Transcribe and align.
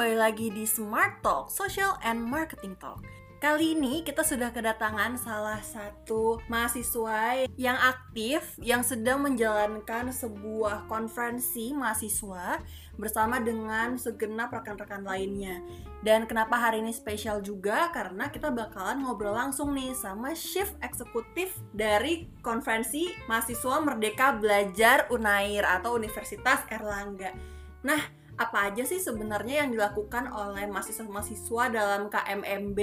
kembali 0.00 0.16
lagi 0.16 0.48
di 0.48 0.64
Smart 0.64 1.20
Talk, 1.20 1.52
Social 1.52 1.92
and 2.00 2.24
Marketing 2.24 2.72
Talk. 2.80 3.04
Kali 3.36 3.76
ini 3.76 4.00
kita 4.00 4.24
sudah 4.24 4.48
kedatangan 4.48 5.20
salah 5.20 5.60
satu 5.60 6.40
mahasiswa 6.48 7.44
yang 7.60 7.76
aktif 7.76 8.40
yang 8.64 8.80
sedang 8.80 9.20
menjalankan 9.20 10.08
sebuah 10.08 10.88
konferensi 10.88 11.76
mahasiswa 11.76 12.64
bersama 12.96 13.44
dengan 13.44 14.00
segenap 14.00 14.48
rekan-rekan 14.48 15.04
lainnya. 15.04 15.60
Dan 16.00 16.24
kenapa 16.24 16.56
hari 16.56 16.80
ini 16.80 16.96
spesial 16.96 17.44
juga? 17.44 17.92
Karena 17.92 18.32
kita 18.32 18.48
bakalan 18.48 19.04
ngobrol 19.04 19.36
langsung 19.36 19.76
nih 19.76 19.92
sama 19.92 20.32
Chief 20.32 20.72
Eksekutif 20.80 21.60
dari 21.76 22.24
konferensi 22.40 23.04
mahasiswa 23.28 23.84
Merdeka 23.84 24.32
Belajar 24.40 25.12
Unair 25.12 25.68
atau 25.68 25.92
Universitas 25.92 26.64
Erlangga. 26.72 27.36
Nah, 27.84 28.19
apa 28.40 28.72
aja 28.72 28.88
sih 28.88 28.96
sebenarnya 28.96 29.60
yang 29.62 29.76
dilakukan 29.76 30.32
oleh 30.32 30.64
mahasiswa-mahasiswa 30.72 31.64
dalam 31.68 32.08
KMMB 32.08 32.78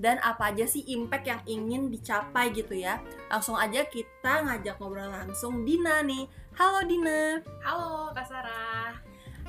dan 0.00 0.16
apa 0.24 0.48
aja 0.48 0.64
sih 0.64 0.80
impact 0.96 1.28
yang 1.28 1.40
ingin 1.44 1.92
dicapai 1.92 2.48
gitu 2.56 2.72
ya. 2.72 3.04
Langsung 3.28 3.60
aja 3.60 3.84
kita 3.84 4.48
ngajak 4.48 4.80
ngobrol 4.80 5.12
langsung 5.12 5.68
Dina 5.68 6.00
nih. 6.00 6.24
Halo 6.56 6.88
Dina. 6.88 7.44
Halo 7.60 8.16
Kak 8.16 8.24
Sarah. 8.24 8.96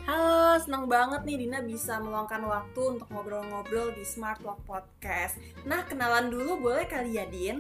Halo, 0.05 0.59
senang 0.61 0.85
banget 0.85 1.23
nih 1.23 1.47
Dina 1.47 1.63
bisa 1.63 1.97
meluangkan 2.03 2.43
waktu 2.45 2.81
untuk 2.93 3.09
ngobrol-ngobrol 3.09 3.89
di 3.95 4.05
Smart 4.05 4.37
Walk 4.45 4.61
Podcast. 4.67 5.39
Nah, 5.65 5.81
kenalan 5.87 6.29
dulu 6.29 6.61
boleh 6.61 6.85
kali 6.85 7.17
ya, 7.17 7.25
Din? 7.25 7.57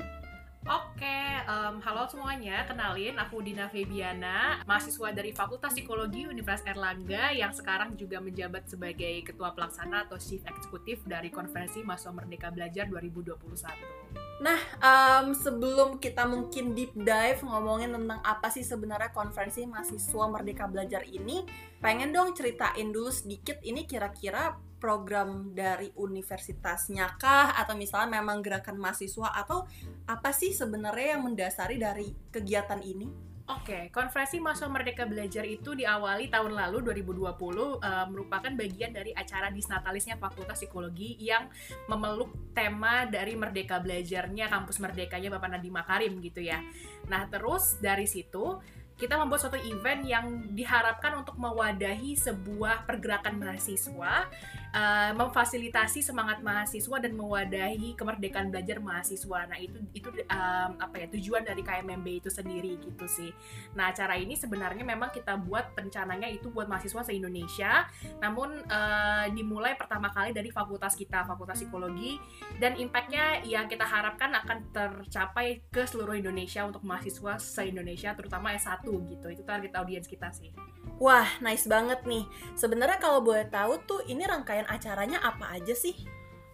Oke, 0.65 1.21
um, 1.45 1.77
halo 1.77 2.09
semuanya. 2.09 2.65
Kenalin, 2.65 3.13
aku 3.21 3.37
Dina 3.45 3.69
Febiana, 3.69 4.65
mahasiswa 4.65 5.13
dari 5.13 5.29
Fakultas 5.29 5.77
Psikologi 5.77 6.25
Universitas 6.25 6.73
Erlangga 6.73 7.29
yang 7.37 7.53
sekarang 7.53 7.93
juga 7.93 8.17
menjabat 8.17 8.65
sebagai 8.65 9.21
Ketua 9.29 9.53
Pelaksana 9.53 10.09
atau 10.09 10.17
Chief 10.17 10.41
Eksekutif 10.41 11.05
dari 11.05 11.29
Konferensi 11.29 11.85
Mahasiswa 11.85 12.17
Merdeka 12.17 12.49
Belajar 12.49 12.89
2021. 12.89 14.41
Nah, 14.41 14.57
um, 14.81 15.37
sebelum 15.37 16.01
kita 16.01 16.25
mungkin 16.25 16.73
deep 16.73 16.97
dive 16.97 17.45
ngomongin 17.45 17.93
tentang 17.93 18.25
apa 18.25 18.49
sih 18.49 18.65
sebenarnya 18.65 19.13
konferensi 19.13 19.69
mahasiswa 19.69 20.25
Merdeka 20.33 20.65
Belajar 20.65 21.05
ini, 21.05 21.45
pengen 21.77 22.09
dong 22.09 22.33
ceritain 22.33 22.89
dulu 22.89 23.13
sedikit 23.13 23.61
ini 23.61 23.85
kira-kira 23.85 24.57
program 24.85 25.49
dari 25.57 25.89
universitasnya 25.97 27.17
kah 27.17 27.57
atau 27.57 27.73
misalnya 27.73 28.21
memang 28.21 28.45
gerakan 28.45 28.77
mahasiswa 28.77 29.33
atau 29.33 29.65
apa 30.05 30.29
sih 30.29 30.53
sebenarnya 30.53 31.17
yang 31.17 31.25
mendasari 31.25 31.81
dari 31.81 32.13
kegiatan 32.29 32.77
ini? 32.85 33.33
Oke, 33.45 33.93
konferensi 33.93 34.41
mahasiswa 34.41 34.69
Merdeka 34.69 35.05
Belajar 35.05 35.45
itu 35.45 35.77
diawali 35.77 36.33
tahun 36.33 36.57
lalu 36.57 36.81
2020 36.81 37.29
uh, 37.29 38.05
merupakan 38.09 38.49
bagian 38.49 38.89
dari 38.89 39.13
acara 39.13 39.53
disnatalisnya 39.53 40.17
Fakultas 40.17 40.57
Psikologi 40.57 41.13
yang 41.21 41.49
memeluk 41.85 42.33
tema 42.57 43.05
dari 43.05 43.37
Merdeka 43.37 43.77
Belajarnya 43.81 44.49
kampus 44.49 44.81
Merdekanya 44.81 45.37
Bapak 45.37 45.49
Nadiem 45.57 45.77
Makarim 45.77 46.13
gitu 46.25 46.41
ya. 46.41 46.57
Nah, 47.05 47.29
terus 47.29 47.77
dari 47.77 48.09
situ 48.09 48.57
kita 48.95 49.19
membuat 49.19 49.43
suatu 49.43 49.59
event 49.59 50.01
yang 50.07 50.55
diharapkan 50.55 51.19
untuk 51.19 51.35
mewadahi 51.35 52.15
sebuah 52.15 52.87
pergerakan 52.87 53.35
mahasiswa, 53.35 54.31
uh, 54.75 55.11
memfasilitasi 55.15 56.03
semangat 56.03 56.43
mahasiswa 56.43 56.99
dan 56.99 57.15
mewadahi 57.15 57.95
kemerdekaan 57.95 58.51
belajar 58.51 58.83
mahasiswa. 58.83 59.47
Nah 59.47 59.57
itu 59.57 59.79
itu 59.95 60.09
um, 60.27 60.71
apa 60.77 60.95
ya 60.99 61.07
tujuan 61.15 61.47
dari 61.47 61.63
KMMB 61.63 62.07
itu 62.19 62.29
sendiri 62.29 62.75
gitu 62.83 63.07
sih. 63.07 63.31
Nah 63.73 63.95
acara 63.95 64.19
ini 64.19 64.35
sebenarnya 64.35 64.83
memang 64.83 65.15
kita 65.15 65.39
buat 65.39 65.71
rencananya 65.73 66.27
itu 66.27 66.51
buat 66.51 66.67
mahasiswa 66.67 67.01
se 67.07 67.15
Indonesia, 67.15 67.87
namun 68.19 68.59
uh, 68.67 69.25
dimulai 69.31 69.79
pertama 69.79 70.11
kali 70.11 70.35
dari 70.35 70.51
fakultas 70.51 70.99
kita, 70.99 71.23
Fakultas 71.23 71.63
Psikologi, 71.63 72.19
dan 72.59 72.75
impactnya 72.75 73.47
yang 73.47 73.71
kita 73.71 73.87
harapkan 73.87 74.35
akan 74.35 74.57
tercapai 74.75 75.63
ke 75.71 75.87
seluruh 75.87 76.19
Indonesia 76.19 76.67
untuk 76.67 76.83
mahasiswa 76.83 77.39
se 77.39 77.63
Indonesia, 77.63 78.11
terutama 78.11 78.51
S1 78.51 78.83
gitu. 78.83 79.27
Itu 79.31 79.43
target 79.47 79.71
audiens 79.79 80.09
kita 80.09 80.29
sih. 80.35 80.51
Wah 80.95 81.27
nice 81.43 81.67
banget 81.67 82.07
nih. 82.07 82.23
Sebenarnya 82.55 82.95
kalau 83.03 83.19
boleh 83.19 83.43
tahu 83.51 83.75
tuh 83.83 84.01
ini 84.07 84.23
rangkaian 84.23 84.64
acaranya 84.67 85.21
apa 85.21 85.55
aja 85.55 85.73
sih? 85.73 85.93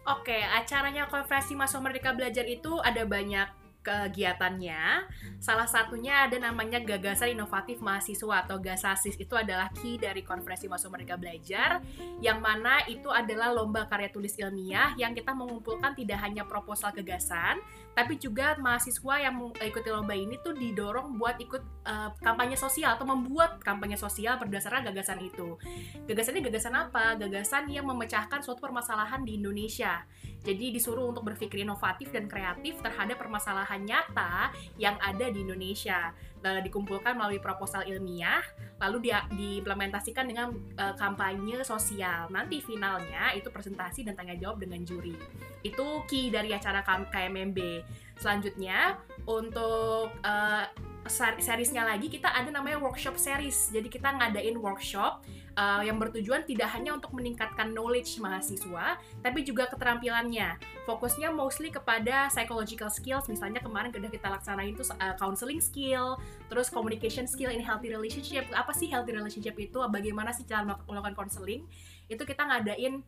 Oke, 0.10 0.34
acaranya 0.34 1.06
konferensi 1.06 1.54
Mahasiswa 1.54 1.82
Merdeka 1.82 2.12
Belajar 2.18 2.46
itu 2.50 2.82
ada 2.82 3.06
banyak 3.06 3.61
kegiatannya. 3.82 5.10
Salah 5.42 5.66
satunya 5.66 6.30
ada 6.30 6.38
namanya 6.38 6.78
Gagasan 6.82 7.34
Inovatif 7.34 7.82
Mahasiswa 7.82 8.46
atau 8.46 8.62
GASASIS. 8.62 9.18
Itu 9.18 9.34
adalah 9.34 9.74
key 9.74 9.98
dari 9.98 10.22
konferensi 10.22 10.70
Mahasiswa 10.70 10.94
Mereka 10.94 11.18
Belajar, 11.18 11.82
yang 12.22 12.40
mana 12.40 12.86
itu 12.86 13.10
adalah 13.10 13.50
lomba 13.50 13.90
karya 13.90 14.14
tulis 14.14 14.38
ilmiah 14.38 14.94
yang 14.96 15.18
kita 15.18 15.34
mengumpulkan 15.34 15.98
tidak 15.98 16.22
hanya 16.22 16.46
proposal 16.46 16.94
gagasan, 16.94 17.58
tapi 17.92 18.16
juga 18.16 18.56
mahasiswa 18.62 19.16
yang 19.20 19.36
mengikuti 19.36 19.90
lomba 19.92 20.16
ini 20.16 20.40
tuh 20.40 20.56
didorong 20.56 21.20
buat 21.20 21.36
ikut 21.44 21.64
uh, 21.84 22.16
kampanye 22.24 22.56
sosial 22.56 22.96
atau 22.96 23.04
membuat 23.04 23.60
kampanye 23.60 24.00
sosial 24.00 24.40
berdasarkan 24.40 24.88
gagasan 24.88 25.20
itu. 25.20 25.60
Gagasannya 26.08 26.42
gagasan 26.48 26.74
apa? 26.78 27.20
Gagasan 27.20 27.68
yang 27.68 27.90
memecahkan 27.90 28.40
suatu 28.46 28.64
permasalahan 28.64 29.28
di 29.28 29.36
Indonesia. 29.42 30.08
Jadi 30.42 30.74
disuruh 30.74 31.06
untuk 31.06 31.22
berpikir 31.22 31.62
inovatif 31.62 32.10
dan 32.10 32.26
kreatif 32.26 32.82
terhadap 32.82 33.22
permasalahan 33.22 33.71
nyata 33.78 34.52
yang 34.76 34.96
ada 35.00 35.30
di 35.30 35.44
Indonesia. 35.44 36.12
Lalu 36.42 36.74
dikumpulkan 36.74 37.14
melalui 37.14 37.38
proposal 37.38 37.86
ilmiah, 37.86 38.42
lalu 38.82 39.12
dia 39.12 39.30
diimplementasikan 39.30 40.26
dengan 40.26 40.50
uh, 40.74 40.98
kampanye 40.98 41.62
sosial. 41.62 42.34
Nanti 42.34 42.66
finalnya 42.66 43.30
itu 43.38 43.54
presentasi 43.54 44.02
dan 44.02 44.18
tanya 44.18 44.34
jawab 44.34 44.58
dengan 44.58 44.82
juri. 44.82 45.14
Itu 45.62 46.02
key 46.10 46.34
dari 46.34 46.50
acara 46.50 46.82
KMMB. 46.82 47.86
Selanjutnya 48.18 48.98
untuk 49.30 50.10
uh, 50.26 50.66
seriesnya 51.10 51.82
lagi 51.82 52.12
kita 52.14 52.30
ada 52.30 52.54
namanya 52.54 52.78
workshop 52.78 53.18
series. 53.18 53.74
Jadi 53.74 53.90
kita 53.90 54.14
ngadain 54.14 54.54
workshop 54.62 55.26
uh, 55.58 55.82
yang 55.82 55.98
bertujuan 55.98 56.46
tidak 56.46 56.70
hanya 56.78 56.94
untuk 56.94 57.10
meningkatkan 57.18 57.74
knowledge 57.74 58.22
mahasiswa, 58.22 59.02
tapi 59.26 59.42
juga 59.42 59.66
keterampilannya. 59.66 60.62
Fokusnya 60.86 61.34
mostly 61.34 61.74
kepada 61.74 62.30
psychological 62.30 62.94
skills, 62.94 63.26
misalnya 63.26 63.64
kemarin 63.64 63.90
sudah 63.90 64.12
kita 64.14 64.28
laksanain 64.30 64.78
itu 64.78 64.86
uh, 65.02 65.16
counseling 65.18 65.62
skill, 65.64 66.22
terus 66.52 66.70
communication 66.70 67.26
skill 67.26 67.50
in 67.50 67.62
healthy 67.66 67.90
relationship. 67.90 68.46
Apa 68.54 68.70
sih 68.76 68.86
healthy 68.92 69.18
relationship 69.18 69.58
itu? 69.58 69.82
Bagaimana 69.82 70.30
sih 70.30 70.46
cara 70.46 70.62
melakukan 70.66 71.18
counseling? 71.18 71.66
Itu 72.06 72.30
kita 72.30 72.46
ngadain 72.46 73.02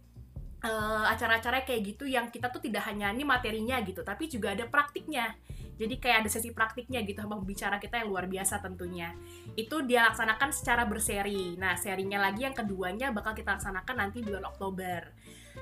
uh, 0.65 1.05
acara-acara 1.13 1.61
kayak 1.61 1.93
gitu 1.93 2.09
yang 2.09 2.31
kita 2.33 2.49
tuh 2.49 2.63
tidak 2.63 2.89
hanya 2.89 3.13
ini 3.13 3.21
materinya 3.21 3.77
gitu, 3.85 4.01
tapi 4.01 4.25
juga 4.25 4.57
ada 4.57 4.65
praktiknya. 4.65 5.37
Jadi 5.73 5.97
kayak 5.97 6.25
ada 6.25 6.29
sesi 6.29 6.53
praktiknya 6.53 7.01
gitu 7.01 7.25
sama 7.25 7.39
pembicara 7.41 7.81
kita 7.81 8.01
yang 8.01 8.13
luar 8.13 8.29
biasa 8.29 8.61
tentunya. 8.61 9.11
Itu 9.57 9.81
dia 9.83 10.05
laksanakan 10.09 10.49
secara 10.53 10.85
berseri. 10.85 11.57
Nah, 11.57 11.73
serinya 11.75 12.21
lagi 12.21 12.45
yang 12.45 12.53
keduanya 12.53 13.09
bakal 13.09 13.33
kita 13.33 13.57
laksanakan 13.57 13.95
nanti 13.97 14.21
bulan 14.21 14.45
Oktober. 14.45 15.13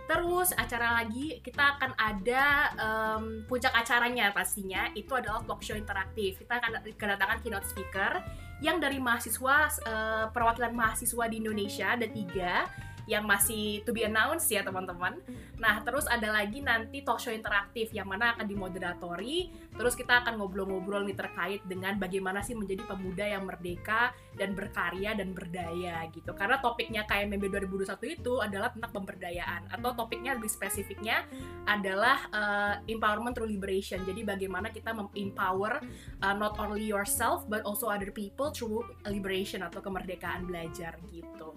Terus 0.08 0.56
acara 0.56 1.04
lagi 1.04 1.40
kita 1.44 1.80
akan 1.80 1.92
ada 2.00 2.44
um, 2.80 3.24
puncak 3.48 3.72
acaranya 3.76 4.32
pastinya 4.32 4.88
itu 4.96 5.12
adalah 5.16 5.44
talk 5.44 5.64
show 5.64 5.76
interaktif. 5.76 6.40
Kita 6.40 6.60
akan 6.60 6.84
kedatangan 6.96 7.40
keynote 7.44 7.68
speaker 7.68 8.20
yang 8.64 8.78
dari 8.78 9.02
mahasiswa 9.02 9.56
uh, 9.88 10.26
perwakilan 10.30 10.72
mahasiswa 10.72 11.26
di 11.28 11.36
Indonesia 11.42 11.98
ada 11.98 12.08
tiga 12.08 12.70
yang 13.12 13.28
masih 13.28 13.84
to 13.84 13.92
be 13.92 14.08
announced 14.08 14.48
ya 14.48 14.64
teman-teman. 14.64 15.20
Nah 15.60 15.84
terus 15.84 16.08
ada 16.08 16.32
lagi 16.32 16.64
nanti 16.64 17.04
talk 17.04 17.20
show 17.20 17.36
interaktif 17.36 17.92
yang 17.92 18.08
mana 18.08 18.32
akan 18.32 18.48
dimoderatori. 18.48 19.52
Terus 19.76 20.00
kita 20.00 20.24
akan 20.24 20.40
ngobrol-ngobrol 20.40 21.04
nih 21.04 21.20
terkait 21.20 21.60
dengan 21.68 22.00
bagaimana 22.00 22.40
sih 22.40 22.56
menjadi 22.56 22.88
pemuda 22.88 23.28
yang 23.28 23.44
merdeka 23.44 24.16
dan 24.40 24.56
berkarya 24.56 25.12
dan 25.12 25.36
berdaya 25.36 26.08
gitu. 26.16 26.32
Karena 26.32 26.64
topiknya 26.64 27.04
KMMB 27.04 27.52
2021 27.68 28.16
itu 28.16 28.34
adalah 28.40 28.72
tentang 28.72 29.04
pemberdayaan 29.04 29.68
atau 29.68 29.92
topiknya 29.92 30.40
lebih 30.40 30.48
spesifiknya 30.48 31.28
adalah 31.68 32.32
uh, 32.32 32.76
empowerment 32.88 33.36
through 33.36 33.52
liberation. 33.52 34.00
Jadi 34.08 34.24
bagaimana 34.24 34.72
kita 34.72 34.96
memempower 34.96 35.84
uh, 36.24 36.36
not 36.40 36.56
only 36.64 36.88
yourself 36.88 37.44
but 37.52 37.60
also 37.68 37.92
other 37.92 38.16
people 38.16 38.56
through 38.56 38.88
liberation 39.04 39.68
atau 39.68 39.84
kemerdekaan 39.84 40.48
belajar 40.48 40.96
gitu. 41.12 41.52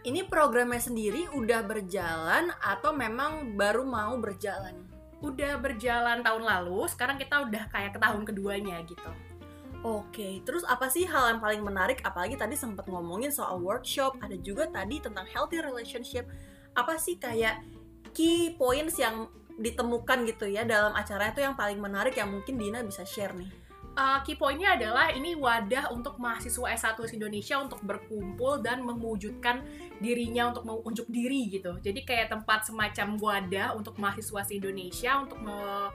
Ini 0.00 0.24
programnya 0.32 0.80
sendiri 0.80 1.28
udah 1.28 1.60
berjalan 1.60 2.48
atau 2.56 2.88
memang 2.96 3.52
baru 3.52 3.84
mau 3.84 4.16
berjalan? 4.16 4.72
Udah 5.20 5.60
berjalan 5.60 6.24
tahun 6.24 6.40
lalu, 6.40 6.88
sekarang 6.88 7.20
kita 7.20 7.44
udah 7.44 7.68
kayak 7.68 7.92
ke 7.92 8.00
tahun 8.00 8.24
keduanya 8.24 8.80
gitu. 8.88 9.12
Oke, 9.84 10.40
terus 10.48 10.64
apa 10.64 10.88
sih 10.88 11.04
hal 11.04 11.36
yang 11.36 11.40
paling 11.44 11.60
menarik? 11.60 12.00
Apalagi 12.00 12.40
tadi 12.40 12.56
sempat 12.56 12.88
ngomongin 12.88 13.28
soal 13.28 13.60
workshop, 13.60 14.16
ada 14.24 14.40
juga 14.40 14.72
tadi 14.72 15.04
tentang 15.04 15.28
healthy 15.28 15.60
relationship. 15.60 16.24
Apa 16.72 16.96
sih 16.96 17.20
kayak 17.20 17.60
key 18.16 18.56
points 18.56 18.96
yang 18.96 19.28
ditemukan 19.60 20.24
gitu 20.24 20.48
ya 20.48 20.64
dalam 20.64 20.96
acara 20.96 21.28
itu 21.28 21.44
yang 21.44 21.52
paling 21.52 21.76
menarik 21.76 22.16
yang 22.16 22.32
mungkin 22.32 22.56
Dina 22.56 22.80
bisa 22.80 23.04
share 23.04 23.36
nih? 23.36 23.59
Uh, 23.96 24.18
key 24.22 24.38
pointnya 24.38 24.78
adalah 24.78 25.10
ini 25.10 25.34
wadah 25.34 25.90
untuk 25.90 26.18
mahasiswa 26.20 26.70
S1 26.74 26.98
Indonesia 27.16 27.56
untuk 27.58 27.82
berkumpul 27.82 28.62
dan 28.62 28.82
mewujudkan 28.86 29.64
dirinya 29.98 30.50
untuk 30.54 30.66
menunjuk 30.66 31.06
diri 31.10 31.50
gitu. 31.50 31.78
Jadi 31.82 32.04
kayak 32.06 32.30
tempat 32.30 32.68
semacam 32.68 33.18
wadah 33.18 33.68
untuk 33.74 33.96
mahasiswa 33.98 34.46
Indonesia 34.50 35.10
untuk 35.18 35.38
me 35.42 35.90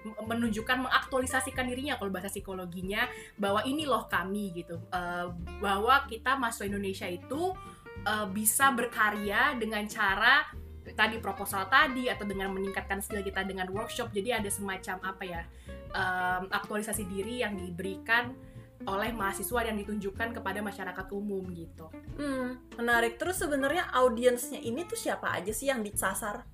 menunjukkan 0.00 0.88
mengaktualisasikan 0.88 1.68
dirinya 1.68 2.00
kalau 2.00 2.08
bahasa 2.08 2.32
psikologinya 2.32 3.04
bahwa 3.36 3.60
ini 3.68 3.84
loh 3.84 4.08
kami 4.08 4.48
gitu 4.56 4.80
uh, 4.96 5.28
bahwa 5.60 6.08
kita 6.08 6.40
mahasiswa 6.40 6.72
Indonesia 6.72 7.04
itu 7.04 7.52
uh, 8.08 8.26
bisa 8.32 8.72
berkarya 8.72 9.60
dengan 9.60 9.84
cara 9.84 10.48
tadi 10.96 11.20
proposal 11.20 11.68
tadi 11.68 12.08
atau 12.08 12.24
dengan 12.24 12.48
meningkatkan 12.48 13.04
skill 13.04 13.20
kita 13.20 13.44
dengan 13.44 13.68
workshop 13.68 14.08
jadi 14.10 14.40
ada 14.40 14.48
semacam 14.48 14.96
apa 15.04 15.22
ya 15.28 15.42
um, 15.94 16.42
aktualisasi 16.50 17.06
diri 17.06 17.42
yang 17.42 17.58
diberikan 17.58 18.34
oleh 18.88 19.12
mahasiswa 19.12 19.60
yang 19.60 19.76
ditunjukkan 19.76 20.40
kepada 20.40 20.64
masyarakat 20.64 21.06
umum 21.12 21.44
gitu. 21.52 21.92
Hmm, 22.16 22.56
menarik. 22.80 23.20
Terus 23.20 23.36
sebenarnya 23.36 23.92
audiensnya 23.92 24.56
ini 24.56 24.88
tuh 24.88 24.96
siapa 24.96 25.36
aja 25.36 25.52
sih 25.52 25.68
yang 25.68 25.84
disasar? 25.84 26.48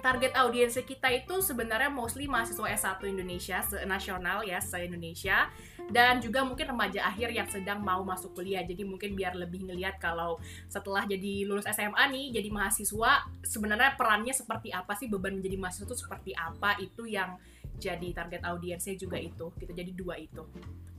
Target 0.00 0.32
audiensnya 0.32 0.82
kita 0.82 1.12
itu 1.12 1.44
sebenarnya 1.44 1.92
mostly 1.92 2.24
mahasiswa 2.24 2.64
S1 2.72 3.04
Indonesia, 3.04 3.60
se-nasional 3.60 4.42
ya, 4.42 4.58
se-Indonesia 4.58 5.52
dan 5.90 6.22
juga 6.22 6.46
mungkin 6.46 6.70
remaja 6.70 7.02
akhir 7.04 7.34
yang 7.34 7.46
sedang 7.50 7.82
mau 7.82 8.00
masuk 8.06 8.32
kuliah. 8.32 8.62
Jadi 8.62 8.86
mungkin 8.86 9.12
biar 9.12 9.36
lebih 9.36 9.66
ngelihat 9.66 9.98
kalau 9.98 10.38
setelah 10.70 11.04
jadi 11.04 11.44
lulus 11.44 11.66
SMA 11.68 12.00
nih, 12.14 12.40
jadi 12.40 12.48
mahasiswa 12.48 13.28
sebenarnya 13.44 13.98
perannya 13.98 14.32
seperti 14.32 14.70
apa 14.72 14.94
sih, 14.96 15.10
beban 15.10 15.38
menjadi 15.38 15.58
mahasiswa 15.60 15.86
itu 15.90 15.98
seperti 15.98 16.32
apa, 16.32 16.78
itu 16.80 17.04
yang 17.04 17.36
jadi 17.80 18.08
target 18.12 18.44
audiensnya 18.44 18.94
juga 19.00 19.16
itu 19.16 19.48
gitu 19.56 19.72
jadi 19.72 19.90
dua 19.96 20.20
itu 20.20 20.44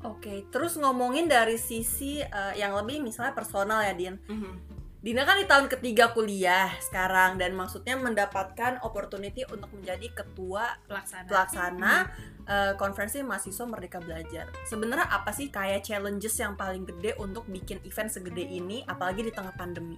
oke 0.01 0.17
okay, 0.17 0.43
terus 0.49 0.75
ngomongin 0.81 1.29
dari 1.29 1.61
sisi 1.61 2.19
uh, 2.25 2.57
yang 2.57 2.73
lebih 2.73 3.05
misalnya 3.05 3.37
personal 3.37 3.85
ya 3.85 3.93
Din 3.93 4.17
mm 4.17 4.37
-hmm. 4.41 4.81
Dina 5.01 5.25
kan 5.25 5.33
di 5.41 5.49
tahun 5.49 5.65
ketiga 5.65 6.13
kuliah 6.13 6.69
sekarang 6.77 7.41
dan 7.41 7.57
maksudnya 7.57 7.97
mendapatkan 7.97 8.85
opportunity 8.85 9.41
untuk 9.49 9.73
menjadi 9.73 10.13
ketua 10.13 10.77
pelaksana, 10.85 11.25
pelaksana 11.25 11.93
hmm. 12.05 12.45
uh, 12.45 12.73
konferensi 12.77 13.17
mahasiswa 13.25 13.65
Merdeka 13.65 13.97
Belajar. 13.97 14.53
Sebenarnya 14.69 15.09
apa 15.09 15.33
sih 15.33 15.49
kayak 15.49 15.81
challenges 15.89 16.37
yang 16.37 16.53
paling 16.53 16.85
gede 16.85 17.17
untuk 17.17 17.49
bikin 17.49 17.81
event 17.81 18.13
segede 18.13 18.45
ini, 18.45 18.85
apalagi 18.85 19.25
di 19.25 19.33
tengah 19.33 19.57
pandemi? 19.57 19.97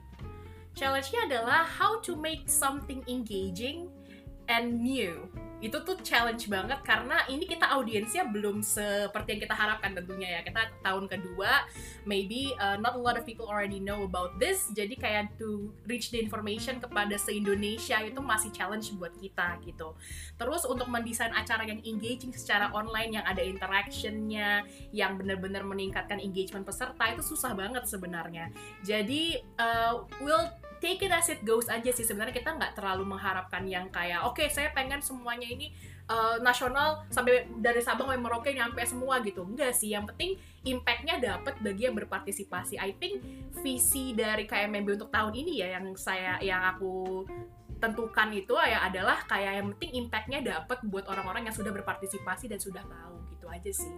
Challenge-nya 0.72 1.28
adalah 1.28 1.68
how 1.68 2.00
to 2.00 2.16
make 2.16 2.48
something 2.48 3.04
engaging 3.12 3.92
and 4.48 4.80
new 4.80 5.28
itu 5.64 5.80
tuh 5.88 5.96
challenge 6.04 6.52
banget 6.52 6.84
karena 6.84 7.24
ini 7.32 7.48
kita 7.48 7.72
audiensnya 7.72 8.28
belum 8.28 8.60
seperti 8.60 9.40
yang 9.40 9.42
kita 9.48 9.56
harapkan 9.56 9.96
tentunya 9.96 10.36
ya. 10.36 10.42
Kita 10.44 10.76
tahun 10.84 11.08
kedua 11.08 11.64
maybe 12.04 12.52
uh, 12.60 12.76
not 12.84 13.00
a 13.00 13.02
lot 13.02 13.16
of 13.16 13.24
people 13.24 13.48
already 13.48 13.80
know 13.80 14.04
about 14.04 14.36
this. 14.44 14.68
Jadi 14.76 15.00
kayak 15.00 15.40
to 15.40 15.72
reach 15.88 16.12
the 16.12 16.20
information 16.20 16.84
kepada 16.84 17.16
se 17.16 17.32
Indonesia 17.32 18.04
itu 18.04 18.20
masih 18.20 18.52
challenge 18.52 18.92
buat 19.00 19.16
kita 19.16 19.64
gitu. 19.64 19.96
Terus 20.36 20.68
untuk 20.68 20.92
mendesain 20.92 21.32
acara 21.32 21.64
yang 21.64 21.80
engaging 21.88 22.36
secara 22.36 22.68
online 22.76 23.16
yang 23.16 23.26
ada 23.26 23.40
interactionnya 23.40 24.68
yang 24.92 25.16
benar-benar 25.16 25.64
meningkatkan 25.64 26.20
engagement 26.20 26.68
peserta 26.68 27.08
itu 27.08 27.24
susah 27.24 27.56
banget 27.56 27.88
sebenarnya. 27.88 28.52
Jadi 28.84 29.40
uh, 29.56 30.04
we'll 30.20 30.52
take 30.84 31.08
it 31.08 31.14
as 31.16 31.32
it 31.32 31.40
goes 31.48 31.72
aja 31.72 31.96
sih. 31.96 32.04
Sebenarnya 32.04 32.36
kita 32.36 32.60
nggak 32.60 32.76
terlalu 32.76 33.08
mengharapkan 33.08 33.64
yang 33.64 33.88
kayak 33.88 34.28
oke 34.28 34.36
okay, 34.36 34.52
saya 34.52 34.76
pengen 34.76 35.00
semuanya 35.00 35.48
ini 35.48 35.72
uh, 36.12 36.44
nasional 36.44 37.08
sampai 37.08 37.48
dari 37.64 37.80
Sabang 37.80 38.12
sampai 38.12 38.20
Merauke 38.20 38.52
nyampe 38.52 38.84
semua 38.84 39.24
gitu. 39.24 39.48
Enggak 39.48 39.72
sih 39.72 39.96
yang 39.96 40.04
penting 40.04 40.36
impactnya 40.68 41.24
dapat 41.24 41.56
bagi 41.64 41.88
yang 41.88 41.96
berpartisipasi. 41.96 42.76
I 42.76 42.92
think 43.00 43.24
visi 43.64 44.12
dari 44.12 44.44
KMMB 44.44 45.00
untuk 45.00 45.08
tahun 45.08 45.32
ini 45.32 45.64
ya 45.64 45.80
yang 45.80 45.96
saya 45.96 46.36
yang 46.44 46.60
aku 46.76 47.24
tentukan 47.80 48.32
itu 48.32 48.56
ya 48.64 48.84
adalah 48.84 49.24
kayak 49.28 49.60
yang 49.64 49.68
penting 49.76 50.08
impactnya 50.08 50.40
dapat 50.44 50.84
buat 50.88 51.08
orang-orang 51.08 51.48
yang 51.48 51.56
sudah 51.56 51.72
berpartisipasi 51.72 52.52
dan 52.52 52.60
sudah 52.60 52.84
tahu 52.84 53.24
gitu 53.32 53.48
aja 53.48 53.72
sih. 53.72 53.92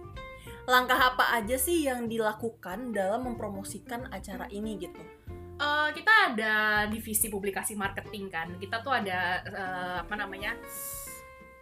Langkah 0.70 0.98
apa 0.98 1.34
aja 1.34 1.58
sih 1.58 1.86
yang 1.86 2.06
dilakukan 2.06 2.94
dalam 2.94 3.26
mempromosikan 3.26 4.10
acara 4.10 4.46
ini 4.50 4.78
gitu 4.78 5.15
uh, 5.60 5.90
kita 5.92 6.12
ada 6.32 6.54
divisi 6.88 7.28
publikasi 7.28 7.76
marketing 7.76 8.28
kan 8.28 8.48
kita 8.60 8.80
tuh 8.80 8.92
ada 8.92 9.42
uh, 9.44 9.96
apa 10.04 10.14
namanya 10.16 10.56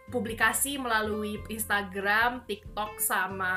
publikasi 0.09 0.77
melalui 0.77 1.41
Instagram, 1.49 2.45
TikTok 2.45 3.01
sama 3.01 3.53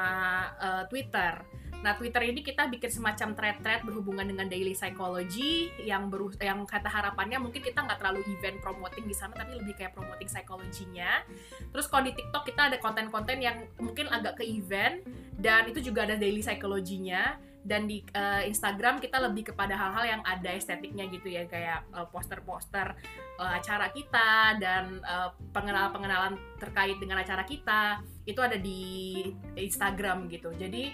uh, 0.57 0.85
Twitter. 0.89 1.45
Nah, 1.79 1.95
Twitter 1.95 2.27
ini 2.27 2.43
kita 2.43 2.67
bikin 2.67 2.91
semacam 2.91 3.39
thread-thread 3.39 3.87
berhubungan 3.87 4.27
dengan 4.27 4.51
daily 4.51 4.75
psychology 4.75 5.71
yang 5.79 6.11
beru 6.11 6.35
yang 6.43 6.67
kata 6.67 6.91
harapannya 6.91 7.39
mungkin 7.39 7.63
kita 7.63 7.87
nggak 7.87 8.03
terlalu 8.03 8.27
event 8.35 8.59
promoting 8.59 9.07
di 9.07 9.15
sana 9.15 9.39
tapi 9.39 9.63
lebih 9.63 9.79
kayak 9.79 9.95
promoting 9.95 10.27
psikologinya. 10.27 11.23
Terus 11.71 11.87
kalau 11.87 12.11
di 12.11 12.19
TikTok 12.19 12.43
kita 12.51 12.75
ada 12.75 12.83
konten-konten 12.83 13.39
yang 13.39 13.63
mungkin 13.79 14.11
agak 14.11 14.43
ke 14.43 14.45
event 14.49 15.07
dan 15.39 15.71
itu 15.71 15.79
juga 15.79 16.03
ada 16.03 16.19
daily 16.19 16.43
psychology-nya 16.43 17.39
dan 17.69 17.85
di 17.85 18.01
uh, 18.17 18.41
Instagram 18.49 18.97
kita 18.97 19.21
lebih 19.21 19.53
kepada 19.53 19.77
hal-hal 19.77 20.19
yang 20.19 20.23
ada 20.25 20.57
estetiknya 20.57 21.05
gitu 21.13 21.29
ya 21.29 21.45
kayak 21.45 21.85
uh, 21.93 22.09
poster-poster 22.09 22.97
uh, 23.37 23.53
acara 23.53 23.93
kita 23.93 24.57
dan 24.57 25.05
uh, 25.05 25.37
pengenalan-pengenalan 25.53 26.41
terkait 26.57 26.97
dengan 26.97 27.21
acara 27.21 27.45
kita 27.45 28.01
itu 28.25 28.41
ada 28.41 28.57
di 28.57 29.21
Instagram 29.61 30.33
gitu. 30.33 30.49
Jadi 30.57 30.89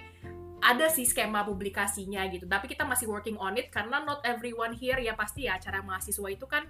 ada 0.65 0.89
sih 0.89 1.05
skema 1.05 1.45
publikasinya 1.45 2.25
gitu. 2.33 2.49
Tapi 2.49 2.67
kita 2.73 2.89
masih 2.89 3.05
working 3.07 3.37
on 3.37 3.55
it 3.61 3.69
karena 3.69 4.01
not 4.01 4.25
everyone 4.25 4.73
here 4.73 4.97
ya 4.97 5.13
pasti 5.13 5.45
ya 5.45 5.61
acara 5.61 5.85
mahasiswa 5.85 6.25
itu 6.33 6.49
kan 6.49 6.65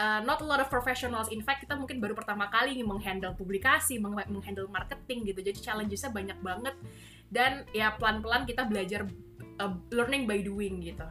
uh, 0.00 0.24
not 0.24 0.40
a 0.40 0.46
lot 0.48 0.64
of 0.64 0.72
professionals. 0.72 1.28
In 1.28 1.44
fact 1.44 1.60
kita 1.60 1.76
mungkin 1.76 2.00
baru 2.00 2.16
pertama 2.16 2.48
kali 2.48 2.80
menghandle 2.80 3.36
publikasi 3.36 4.00
menghandle 4.00 4.66
marketing 4.72 5.28
gitu. 5.28 5.44
Jadi 5.44 5.60
challengesnya 5.60 6.10
banyak 6.10 6.38
banget. 6.40 6.74
Dan 7.28 7.68
ya 7.76 7.92
pelan-pelan 8.00 8.48
kita 8.48 8.64
belajar 8.64 9.04
uh, 9.60 9.74
learning 9.94 10.24
by 10.26 10.40
doing 10.40 10.80
gitu. 10.82 11.06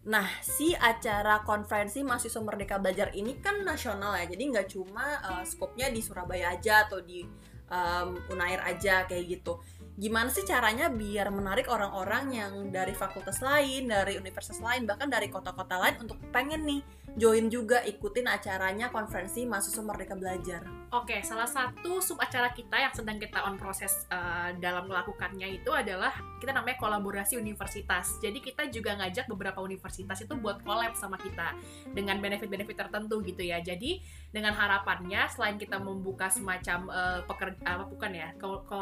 Nah, 0.00 0.26
si 0.40 0.72
acara 0.72 1.44
konferensi 1.44 2.00
mahasiswa 2.00 2.40
Merdeka 2.40 2.80
Belajar 2.80 3.12
ini 3.12 3.36
kan 3.36 3.60
nasional 3.62 4.16
ya, 4.16 4.32
jadi 4.32 4.42
nggak 4.48 4.68
cuma 4.72 5.20
uh, 5.20 5.44
skopnya 5.44 5.92
di 5.92 6.00
Surabaya 6.00 6.56
aja 6.56 6.88
atau 6.88 7.04
di 7.04 7.20
um, 7.68 8.16
Unair 8.32 8.64
aja 8.64 9.04
kayak 9.04 9.24
gitu. 9.38 9.60
Gimana 10.00 10.32
sih 10.32 10.48
caranya 10.48 10.88
biar 10.88 11.28
menarik 11.28 11.68
orang-orang 11.68 12.32
yang 12.32 12.52
dari 12.72 12.96
fakultas 12.96 13.44
lain, 13.44 13.92
dari 13.92 14.16
universitas 14.16 14.56
lain, 14.64 14.88
bahkan 14.88 15.12
dari 15.12 15.28
kota-kota 15.28 15.76
lain 15.76 16.00
untuk 16.00 16.16
pengen 16.32 16.64
nih 16.64 16.80
join 17.18 17.50
juga 17.50 17.82
ikutin 17.82 18.26
acaranya 18.30 18.92
konferensi 18.92 19.42
mahasiswa 19.48 19.82
Merdeka 19.82 20.14
Belajar. 20.14 20.62
Oke, 20.90 21.22
salah 21.22 21.46
satu 21.46 22.02
sub 22.02 22.18
acara 22.18 22.50
kita 22.50 22.74
yang 22.74 22.90
sedang 22.90 23.14
kita 23.22 23.46
on 23.46 23.54
proses 23.54 24.10
uh, 24.10 24.50
dalam 24.58 24.90
melakukannya 24.90 25.62
itu 25.62 25.70
adalah 25.70 26.10
kita 26.42 26.50
namanya 26.50 26.82
kolaborasi 26.82 27.38
universitas. 27.38 28.18
Jadi 28.18 28.42
kita 28.42 28.66
juga 28.74 28.98
ngajak 28.98 29.30
beberapa 29.30 29.62
universitas 29.62 30.18
itu 30.18 30.34
buat 30.34 30.58
collab 30.66 30.98
sama 30.98 31.14
kita 31.14 31.54
dengan 31.94 32.18
benefit-benefit 32.18 32.74
tertentu 32.74 33.22
gitu 33.22 33.42
ya. 33.46 33.62
Jadi 33.62 34.02
dengan 34.34 34.50
harapannya 34.50 35.30
selain 35.30 35.62
kita 35.62 35.78
membuka 35.78 36.26
semacam 36.26 36.90
uh, 36.90 37.20
pekerja 37.22 37.62
apa 37.62 37.86
bukan 37.86 38.10
ya 38.10 38.28
ke, 38.34 38.46
ke, 38.66 38.80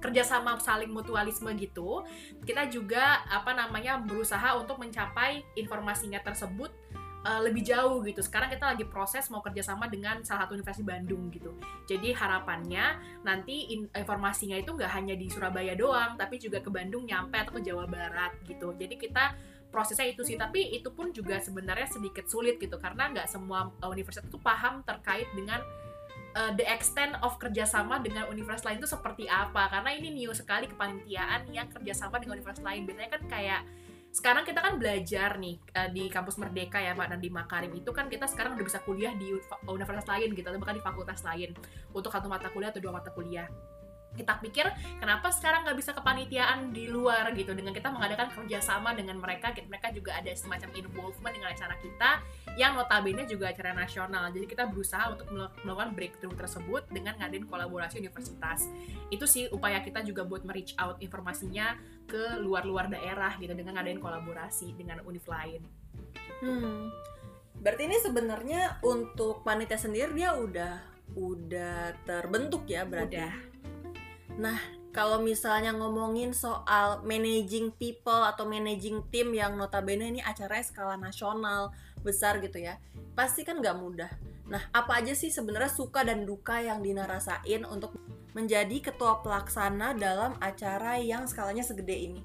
kerjasama 0.00 0.56
saling 0.64 0.88
mutualisme 0.88 1.52
gitu, 1.60 2.08
kita 2.48 2.72
juga 2.72 3.20
apa 3.28 3.52
namanya 3.52 4.00
berusaha 4.00 4.56
untuk 4.56 4.80
mencapai 4.80 5.44
informasinya 5.60 6.24
tersebut 6.24 6.72
uh, 7.22 7.40
lebih 7.42 7.62
jauh 7.62 8.02
gitu. 8.02 8.20
Sekarang 8.20 8.50
kita 8.50 8.74
lagi 8.74 8.84
proses 8.86 9.26
mau 9.30 9.40
kerjasama 9.42 9.86
dengan 9.86 10.22
salah 10.26 10.46
satu 10.46 10.58
universitas 10.58 10.86
Bandung 10.86 11.30
gitu. 11.30 11.54
Jadi 11.86 12.14
harapannya 12.14 12.98
nanti 13.22 13.74
in, 13.74 13.86
informasinya 13.90 14.58
itu 14.58 14.74
nggak 14.74 14.92
hanya 14.92 15.14
di 15.14 15.26
Surabaya 15.30 15.74
doang, 15.78 16.18
tapi 16.18 16.38
juga 16.38 16.58
ke 16.60 16.70
Bandung 16.70 17.06
nyampe 17.06 17.38
atau 17.38 17.58
ke 17.58 17.62
Jawa 17.62 17.86
Barat 17.86 18.34
gitu. 18.46 18.74
Jadi 18.74 18.94
kita 18.98 19.34
prosesnya 19.72 20.10
itu 20.12 20.20
sih, 20.20 20.36
tapi 20.36 20.76
itu 20.76 20.92
pun 20.92 21.14
juga 21.16 21.40
sebenarnya 21.40 21.88
sedikit 21.88 22.28
sulit 22.28 22.60
gitu 22.60 22.76
karena 22.76 23.08
nggak 23.08 23.26
semua 23.30 23.72
uh, 23.80 23.88
universitas 23.88 24.28
itu 24.28 24.36
paham 24.42 24.84
terkait 24.84 25.30
dengan 25.32 25.64
uh, 26.36 26.52
the 26.56 26.66
extent 26.68 27.16
of 27.24 27.36
kerjasama 27.40 28.00
dengan 28.00 28.28
universitas 28.28 28.68
lain 28.68 28.80
itu 28.80 28.88
seperti 28.88 29.24
apa 29.28 29.68
karena 29.72 29.90
ini 29.96 30.12
new 30.12 30.32
sekali 30.32 30.68
kepanitiaan 30.68 31.48
yang 31.52 31.68
kerjasama 31.72 32.20
dengan 32.20 32.40
universitas 32.40 32.64
lain 32.64 32.84
biasanya 32.84 33.10
kan 33.16 33.22
kayak 33.28 33.60
sekarang 34.12 34.44
kita 34.44 34.60
kan 34.60 34.76
belajar 34.76 35.40
nih 35.40 35.56
uh, 35.72 35.88
di 35.88 36.12
kampus 36.12 36.36
Merdeka 36.36 36.76
ya 36.76 36.92
Pak 36.92 37.16
dan 37.16 37.18
di 37.18 37.32
Makarim 37.32 37.72
itu 37.72 37.88
kan 37.96 38.12
kita 38.12 38.28
sekarang 38.28 38.60
udah 38.60 38.66
bisa 38.68 38.84
kuliah 38.84 39.16
di 39.16 39.32
universitas 39.64 40.04
lain 40.04 40.36
gitu 40.36 40.44
atau 40.52 40.60
bahkan 40.60 40.76
di 40.76 40.84
fakultas 40.84 41.24
lain. 41.24 41.56
Untuk 41.96 42.12
satu 42.12 42.28
mata 42.28 42.52
kuliah 42.52 42.68
atau 42.68 42.84
dua 42.84 42.92
mata 42.92 43.08
kuliah 43.08 43.48
kita 44.12 44.38
pikir 44.44 44.68
kenapa 45.00 45.32
sekarang 45.32 45.64
nggak 45.64 45.78
bisa 45.78 45.90
kepanitiaan 45.96 46.70
di 46.70 46.88
luar 46.88 47.32
gitu? 47.32 47.56
Dengan 47.56 47.72
kita 47.72 47.88
mengadakan 47.88 48.28
kerjasama 48.32 48.92
dengan 48.92 49.16
mereka 49.18 49.54
mereka 49.64 49.88
juga 49.92 50.20
ada 50.20 50.32
semacam 50.36 50.68
involvement 50.76 51.32
dengan 51.32 51.50
acara 51.52 51.74
kita 51.80 52.10
yang 52.60 52.76
notabene 52.76 53.24
juga 53.24 53.48
acara 53.48 53.72
nasional. 53.72 54.28
Jadi 54.32 54.44
kita 54.44 54.68
berusaha 54.68 55.16
untuk 55.16 55.28
melakukan 55.64 55.90
breakthrough 55.96 56.36
tersebut 56.36 56.82
dengan 56.92 57.16
ngadain 57.16 57.48
kolaborasi 57.48 58.04
universitas. 58.04 58.68
Itu 59.08 59.24
sih 59.24 59.48
upaya 59.48 59.80
kita 59.80 60.04
juga 60.04 60.28
buat 60.28 60.44
reach 60.52 60.76
out 60.76 61.00
informasinya 61.00 61.80
ke 62.04 62.36
luar-luar 62.40 62.92
daerah 62.92 63.32
gitu 63.40 63.56
dengan 63.56 63.80
ngadain 63.80 64.00
kolaborasi 64.00 64.76
dengan 64.76 65.00
univ 65.08 65.24
lain. 65.24 65.64
Hmm. 66.42 66.90
berarti 67.62 67.86
ini 67.86 67.94
sebenarnya 68.02 68.82
untuk 68.82 69.46
panitia 69.46 69.78
sendiri 69.78 70.10
dia 70.18 70.34
udah 70.34 70.82
udah 71.14 71.94
terbentuk 72.02 72.66
ya 72.66 72.82
berarti? 72.82 73.22
Udah 73.22 73.51
Nah, 74.40 74.56
kalau 74.92 75.24
misalnya 75.24 75.72
ngomongin 75.72 76.36
soal 76.36 77.00
managing 77.04 77.72
people 77.76 78.24
atau 78.24 78.44
managing 78.44 79.00
team 79.08 79.32
yang 79.32 79.56
notabene 79.56 80.12
ini 80.12 80.20
acaranya 80.20 80.64
skala 80.68 80.96
nasional 81.00 81.72
besar 82.04 82.40
gitu 82.44 82.60
ya, 82.60 82.76
pasti 83.16 83.44
kan 83.44 83.60
nggak 83.60 83.76
mudah. 83.80 84.12
Nah, 84.52 84.60
apa 84.72 85.00
aja 85.00 85.16
sih 85.16 85.32
sebenarnya 85.32 85.72
suka 85.72 86.04
dan 86.04 86.28
duka 86.28 86.60
yang 86.60 86.84
Dina 86.84 87.08
rasain 87.08 87.64
untuk 87.64 87.96
menjadi 88.36 88.92
ketua 88.92 89.24
pelaksana 89.24 89.96
dalam 89.96 90.36
acara 90.40 91.00
yang 91.00 91.24
skalanya 91.24 91.64
segede 91.64 91.96
ini? 91.96 92.22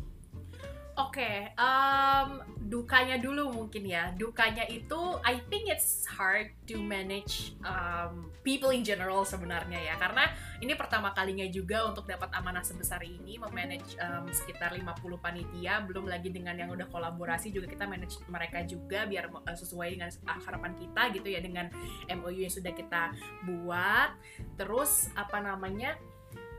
Oke, 0.98 1.22
okay, 1.22 1.54
um, 1.62 2.42
dukanya 2.74 3.22
dulu 3.22 3.54
mungkin 3.54 3.86
ya. 3.86 4.18
Dukanya 4.18 4.66
itu, 4.66 4.98
I 5.22 5.38
think 5.46 5.70
it's 5.70 6.10
hard 6.10 6.50
to 6.66 6.82
manage 6.82 7.54
um, 7.62 8.34
people 8.42 8.74
in 8.74 8.82
general 8.82 9.22
sebenarnya 9.22 9.78
ya. 9.78 9.94
Karena 10.02 10.26
ini 10.58 10.74
pertama 10.74 11.14
kalinya 11.14 11.46
juga 11.54 11.86
untuk 11.86 12.10
dapat 12.10 12.34
amanah 12.34 12.66
sebesar 12.66 13.06
ini, 13.06 13.38
memanage 13.38 13.94
um, 14.02 14.26
sekitar 14.34 14.74
50 14.74 14.98
panitia, 15.22 15.86
belum 15.86 16.10
lagi 16.10 16.34
dengan 16.34 16.58
yang 16.58 16.74
udah 16.74 16.90
kolaborasi 16.90 17.54
juga 17.54 17.70
kita 17.70 17.86
manage 17.86 18.18
mereka 18.26 18.66
juga 18.66 19.06
biar 19.06 19.30
uh, 19.30 19.54
sesuai 19.54 20.02
dengan 20.02 20.10
harapan 20.26 20.74
kita 20.82 21.14
gitu 21.14 21.30
ya 21.30 21.46
dengan 21.46 21.70
MOU 22.10 22.42
yang 22.42 22.50
sudah 22.50 22.74
kita 22.74 23.14
buat. 23.46 24.18
Terus 24.58 25.14
apa 25.14 25.46
namanya? 25.46 25.94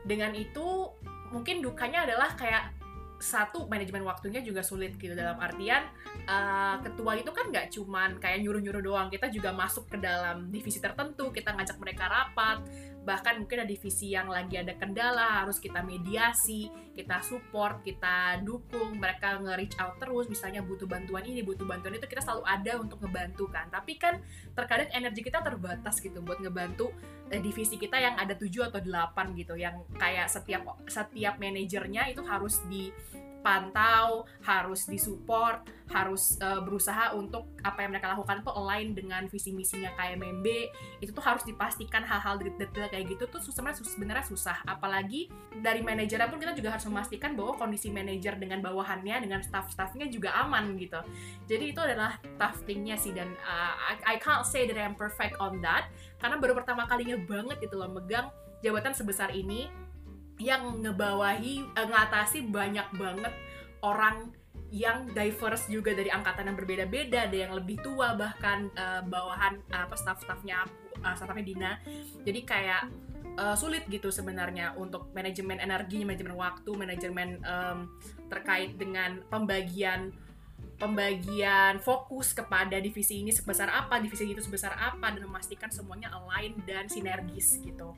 Dengan 0.07 0.31
itu 0.31 0.95
mungkin 1.35 1.59
dukanya 1.59 2.07
adalah 2.07 2.39
kayak 2.39 2.78
satu 3.19 3.67
manajemen 3.67 4.07
waktunya 4.07 4.39
juga 4.39 4.63
sulit 4.63 4.95
gitu. 4.95 5.13
Dalam 5.13 5.37
artian 5.37 5.85
uh, 6.25 6.79
ketua 6.81 7.19
itu 7.19 7.29
kan 7.29 7.51
nggak 7.51 7.67
cuman 7.75 8.17
kayak 8.17 8.41
nyuruh-nyuruh 8.41 8.81
doang. 8.81 9.07
Kita 9.11 9.27
juga 9.29 9.51
masuk 9.51 9.91
ke 9.91 9.97
dalam 9.99 10.47
divisi 10.49 10.79
tertentu 10.79 11.29
kita 11.29 11.53
ngajak 11.53 11.77
mereka 11.77 12.07
rapat 12.07 12.63
bahkan 13.07 13.39
mungkin 13.39 13.63
ada 13.63 13.69
divisi 13.69 14.11
yang 14.11 14.27
lagi 14.27 14.59
ada 14.59 14.75
kendala 14.75 15.43
harus 15.43 15.57
kita 15.57 15.81
mediasi 15.81 16.67
kita 16.99 17.23
support 17.23 17.79
kita 17.79 18.43
dukung 18.43 18.99
mereka 18.99 19.39
nge-reach 19.39 19.79
out 19.79 19.95
terus. 20.03 20.27
Misalnya 20.27 20.59
butuh 20.59 20.83
bantuan 20.83 21.23
ini 21.23 21.39
butuh 21.39 21.63
bantuan 21.63 21.95
itu 21.95 22.03
kita 22.03 22.19
selalu 22.19 22.43
ada 22.43 22.71
untuk 22.75 22.99
ngebantu 22.99 23.47
kan. 23.47 23.71
Tapi 23.71 23.95
kan 23.95 24.19
terkadang 24.51 24.91
energi 24.91 25.23
kita 25.23 25.39
terbatas 25.39 26.03
gitu 26.03 26.19
buat 26.19 26.43
ngebantu 26.43 26.91
eh, 27.31 27.39
divisi 27.39 27.79
kita 27.79 27.95
yang 27.95 28.19
ada 28.19 28.35
tujuh 28.35 28.67
atau 28.67 28.83
delapan 28.83 29.31
gitu. 29.39 29.55
Yang 29.55 29.87
kayak 29.95 30.27
setiap 30.27 30.61
setiap 30.91 31.39
manajernya 31.39 32.11
itu 32.11 32.19
harus 32.27 32.59
di 32.67 32.91
dipantau, 33.39 34.27
harus 34.43 34.83
disupport, 34.83 35.63
harus 35.89 36.37
uh, 36.43 36.59
berusaha 36.59 37.15
untuk 37.15 37.47
apa 37.63 37.81
yang 37.81 37.95
mereka 37.95 38.11
lakukan 38.11 38.43
tuh 38.43 38.51
align 38.51 38.91
dengan 38.91 39.25
visi 39.31 39.55
misinya 39.55 39.89
KMMB. 39.95 40.47
Itu 40.99 41.15
tuh 41.15 41.23
harus 41.23 41.47
dipastikan 41.47 42.03
hal-hal 42.03 42.37
detail 42.37 42.91
kayak 42.91 43.15
gitu 43.15 43.25
tuh 43.31 43.39
sebenarnya 43.39 43.81
sebenarnya 43.81 44.25
susah. 44.27 44.59
Apalagi 44.67 45.31
dari 45.63 45.79
manajer 45.79 46.19
pun 46.27 46.37
kita 46.37 46.51
juga 46.53 46.75
harus 46.75 46.85
memastikan 46.85 47.33
bahwa 47.33 47.55
kondisi 47.55 47.87
manajer 47.89 48.35
dengan 48.35 48.59
bawahannya 48.59 49.23
dengan 49.23 49.39
staff-staffnya 49.39 50.11
juga 50.11 50.35
aman 50.43 50.75
gitu. 50.75 50.99
Jadi 51.47 51.71
itu 51.71 51.79
adalah 51.79 52.19
tough 52.37 52.61
thingnya 52.67 52.99
sih 52.99 53.15
dan 53.15 53.31
uh, 53.47 53.73
I, 53.95 54.13
I 54.13 54.15
can't 54.19 54.43
say 54.43 54.67
that 54.67 54.75
I'm 54.75 54.99
perfect 54.99 55.39
on 55.39 55.63
that 55.63 55.87
karena 56.19 56.35
baru 56.35 56.53
pertama 56.59 56.83
kalinya 56.85 57.15
banget 57.23 57.63
gitu 57.63 57.79
loh 57.79 57.87
megang 57.87 58.27
jabatan 58.59 58.91
sebesar 58.91 59.31
ini 59.31 59.71
yang 60.39 60.79
ngebawahi 60.81 61.67
uh, 61.75 61.87
ngatasi 61.87 62.47
banyak 62.47 62.87
banget 62.95 63.33
orang 63.83 64.31
yang 64.69 65.09
diverse 65.11 65.65
juga 65.65 65.97
dari 65.97 66.13
angkatan 66.13 66.53
yang 66.53 66.57
berbeda-beda 66.57 67.25
ada 67.25 67.37
yang 67.37 67.53
lebih 67.57 67.81
tua 67.81 68.13
bahkan 68.13 68.69
uh, 68.77 69.01
bawahan 69.01 69.57
uh, 69.73 69.89
apa 69.89 69.95
staff-staffnya 69.97 70.65
uh, 71.01 71.15
staffnya 71.17 71.43
Dina. 71.43 71.71
Jadi 72.21 72.39
kayak 72.45 72.87
uh, 73.35 73.57
sulit 73.57 73.89
gitu 73.89 74.13
sebenarnya 74.13 74.77
untuk 74.77 75.09
manajemen 75.11 75.57
energi 75.57 76.05
manajemen 76.05 76.37
waktu 76.37 76.71
manajemen 76.77 77.41
um, 77.43 77.97
terkait 78.29 78.77
dengan 78.77 79.25
pembagian 79.27 80.13
pembagian 80.79 81.83
fokus 81.83 82.31
kepada 82.31 82.79
divisi 82.79 83.19
ini 83.19 83.35
sebesar 83.35 83.67
apa, 83.67 83.99
divisi 83.99 84.23
itu 84.23 84.39
sebesar 84.39 84.79
apa, 84.79 85.11
dan 85.11 85.27
memastikan 85.27 85.67
semuanya 85.67 86.07
align 86.15 86.55
dan 86.63 86.87
sinergis 86.87 87.59
gitu 87.59 87.91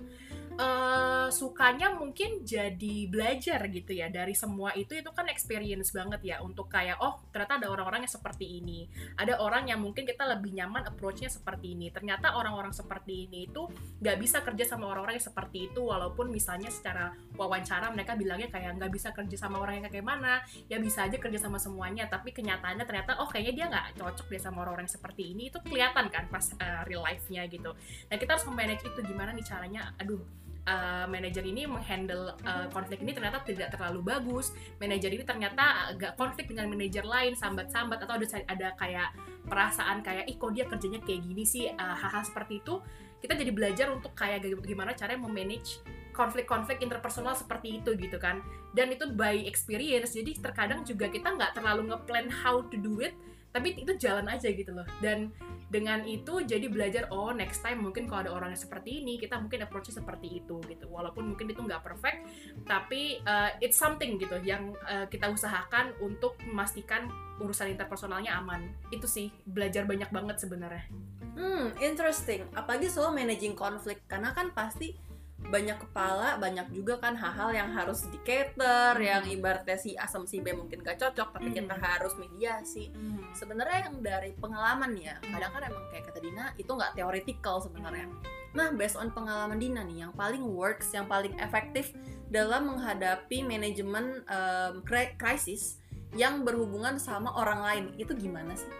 uh, 0.57 1.27
sukanya 1.31 1.93
mungkin 1.95 2.43
jadi 2.43 3.07
belajar 3.07 3.61
gitu 3.71 3.91
ya. 3.95 4.11
Dari 4.11 4.35
semua 4.35 4.75
itu 4.75 4.97
itu 4.97 5.09
kan 5.13 5.27
experience 5.31 5.95
banget 5.95 6.21
ya. 6.23 6.35
Untuk 6.43 6.67
kayak 6.67 6.99
oh 6.99 7.23
ternyata 7.31 7.61
ada 7.61 7.67
orang-orang 7.71 8.03
yang 8.03 8.13
seperti 8.13 8.59
ini. 8.59 8.89
Ada 9.15 9.39
orang 9.39 9.71
yang 9.71 9.79
mungkin 9.79 10.03
kita 10.03 10.27
lebih 10.27 10.51
nyaman 10.57 10.87
approachnya 10.87 11.31
seperti 11.31 11.77
ini. 11.77 11.93
Ternyata 11.93 12.35
orang-orang 12.35 12.75
seperti 12.75 13.29
ini 13.29 13.47
itu 13.47 13.67
nggak 14.01 14.17
bisa 14.19 14.43
kerja 14.43 14.75
sama 14.75 14.91
orang-orang 14.91 15.21
yang 15.21 15.27
seperti 15.29 15.71
itu. 15.71 15.81
Walaupun 15.85 16.27
misalnya 16.33 16.73
secara 16.73 17.13
wawancara 17.37 17.93
mereka 17.93 18.17
bilangnya 18.17 18.49
kayak 18.51 18.81
nggak 18.81 18.91
bisa 18.91 19.09
kerja 19.15 19.37
sama 19.37 19.61
orang 19.61 19.81
yang 19.81 19.87
kayak 19.87 20.07
mana. 20.07 20.43
Ya 20.67 20.81
bisa 20.81 21.07
aja 21.07 21.15
kerja 21.15 21.39
sama 21.39 21.61
semuanya. 21.61 22.09
Tapi 22.11 22.35
kenyataannya 22.35 22.83
ternyata 22.83 23.21
oh 23.21 23.29
kayaknya 23.29 23.53
dia 23.53 23.65
nggak 23.71 23.87
cocok 24.01 24.27
deh 24.27 24.41
sama 24.41 24.65
orang-orang 24.65 24.89
seperti 24.89 25.31
ini. 25.31 25.53
Itu 25.53 25.63
kelihatan 25.63 26.11
kan 26.11 26.27
pas 26.27 26.51
uh, 26.57 26.81
real 26.89 27.05
life-nya 27.05 27.45
gitu. 27.47 27.71
Nah 28.09 28.15
kita 28.17 28.35
harus 28.35 28.45
memanage 28.49 28.83
itu. 28.83 28.99
Gimana 29.01 29.31
nih 29.35 29.45
caranya? 29.45 29.91
Aduh 30.01 30.40
uh, 30.67 31.05
manajer 31.09 31.41
ini 31.45 31.65
menghandle 31.65 32.35
uh, 32.45 32.67
konflik 32.69 33.01
ini 33.01 33.15
ternyata 33.15 33.41
tidak 33.41 33.73
terlalu 33.73 34.05
bagus. 34.05 34.53
Manajer 34.77 35.11
ini 35.13 35.23
ternyata 35.25 35.93
agak 35.93 36.17
konflik 36.17 36.49
dengan 36.49 36.69
manajer 36.69 37.05
lain 37.05 37.33
sambat-sambat 37.33 38.01
atau 38.03 38.17
ada 38.17 38.25
ada 38.45 38.67
kayak 38.77 39.09
perasaan 39.45 40.05
kayak 40.05 40.29
ih 40.29 40.37
kok 40.37 40.51
dia 40.53 40.65
kerjanya 40.69 40.99
kayak 41.01 41.21
gini 41.25 41.43
sih? 41.45 41.65
Uh, 41.71 41.95
hal-hal 41.97 42.23
seperti 42.25 42.61
itu. 42.61 42.81
Kita 43.21 43.37
jadi 43.37 43.53
belajar 43.53 43.87
untuk 43.93 44.17
kayak 44.17 44.41
gimana 44.65 44.97
caranya 44.97 45.21
memanage 45.21 45.85
konflik-konflik 46.11 46.81
interpersonal 46.81 47.37
seperti 47.37 47.81
itu 47.81 47.93
gitu 47.93 48.17
kan. 48.17 48.41
Dan 48.73 48.93
itu 48.93 49.09
by 49.13 49.45
experience. 49.45 50.17
Jadi 50.17 50.41
terkadang 50.41 50.81
juga 50.81 51.05
kita 51.07 51.33
nggak 51.37 51.53
terlalu 51.57 51.93
ngeplan 51.93 52.27
how 52.29 52.65
to 52.65 52.77
do 52.81 52.97
it 53.01 53.13
tapi 53.51 53.75
itu 53.75 53.91
jalan 53.99 54.27
aja 54.31 54.47
gitu 54.51 54.71
loh. 54.71 54.87
Dan 55.03 55.31
dengan 55.71 56.03
itu 56.03 56.43
jadi 56.43 56.67
belajar 56.67 57.07
oh 57.15 57.31
next 57.31 57.63
time 57.63 57.79
mungkin 57.79 58.03
kalau 58.03 58.27
ada 58.27 58.31
orang 58.35 58.51
yang 58.51 58.59
seperti 58.59 58.99
ini 58.99 59.15
kita 59.15 59.39
mungkin 59.39 59.63
approachnya 59.63 60.03
seperti 60.03 60.43
itu 60.43 60.59
gitu. 60.67 60.87
Walaupun 60.87 61.31
mungkin 61.31 61.51
itu 61.51 61.63
nggak 61.63 61.83
perfect 61.83 62.27
tapi 62.67 63.23
uh, 63.27 63.51
it's 63.63 63.79
something 63.79 64.19
gitu 64.19 64.35
yang 64.43 64.75
uh, 64.87 65.07
kita 65.07 65.31
usahakan 65.31 65.95
untuk 66.03 66.35
memastikan 66.47 67.07
urusan 67.39 67.71
interpersonalnya 67.71 68.35
aman. 68.39 68.71
Itu 68.91 69.07
sih 69.07 69.31
belajar 69.47 69.87
banyak 69.87 70.11
banget 70.11 70.39
sebenarnya. 70.43 70.87
Hmm 71.35 71.71
interesting. 71.79 72.43
Apalagi 72.55 72.91
soal 72.91 73.15
managing 73.15 73.55
konflik. 73.55 74.03
Karena 74.07 74.35
kan 74.35 74.51
pasti 74.51 75.10
banyak 75.49 75.77
kepala 75.81 76.37
banyak 76.37 76.69
juga 76.69 77.01
kan 77.01 77.17
hal-hal 77.17 77.49
yang 77.55 77.69
harus 77.73 78.05
di 78.07 78.19
cater 78.21 78.93
mm. 78.93 79.03
yang 79.03 79.23
ibaratnya 79.25 79.77
si 79.79 79.97
asam 79.97 80.29
si 80.29 80.39
B 80.39 80.53
mungkin 80.53 80.85
gak 80.85 81.01
cocok 81.01 81.33
tapi 81.39 81.49
mm. 81.51 81.55
kita 81.57 81.75
harus 81.81 82.13
mediasi 82.19 82.93
mm. 82.93 83.33
sebenarnya 83.33 83.89
yang 83.89 83.95
dari 84.03 84.31
pengalaman 84.37 84.93
ya 84.99 85.17
kadang 85.19 85.51
kan 85.51 85.61
emang 85.67 85.85
kayak 85.89 86.05
kata 86.11 86.19
Dina 86.21 86.45
itu 86.55 86.71
nggak 86.71 86.93
theoretical 86.93 87.57
sebenarnya 87.59 88.07
nah 88.51 88.69
based 88.75 88.99
on 88.99 89.09
pengalaman 89.15 89.57
Dina 89.57 89.81
nih 89.81 90.07
yang 90.07 90.13
paling 90.13 90.43
works 90.43 90.91
yang 90.93 91.07
paling 91.07 91.33
efektif 91.39 91.95
dalam 92.31 92.71
menghadapi 92.71 93.43
manajemen 93.43 94.23
um, 94.31 94.83
krisis 95.19 95.81
yang 96.15 96.43
berhubungan 96.43 96.99
sama 96.99 97.31
orang 97.35 97.59
lain 97.59 97.85
itu 97.95 98.11
gimana 98.15 98.55
sih? 98.55 98.71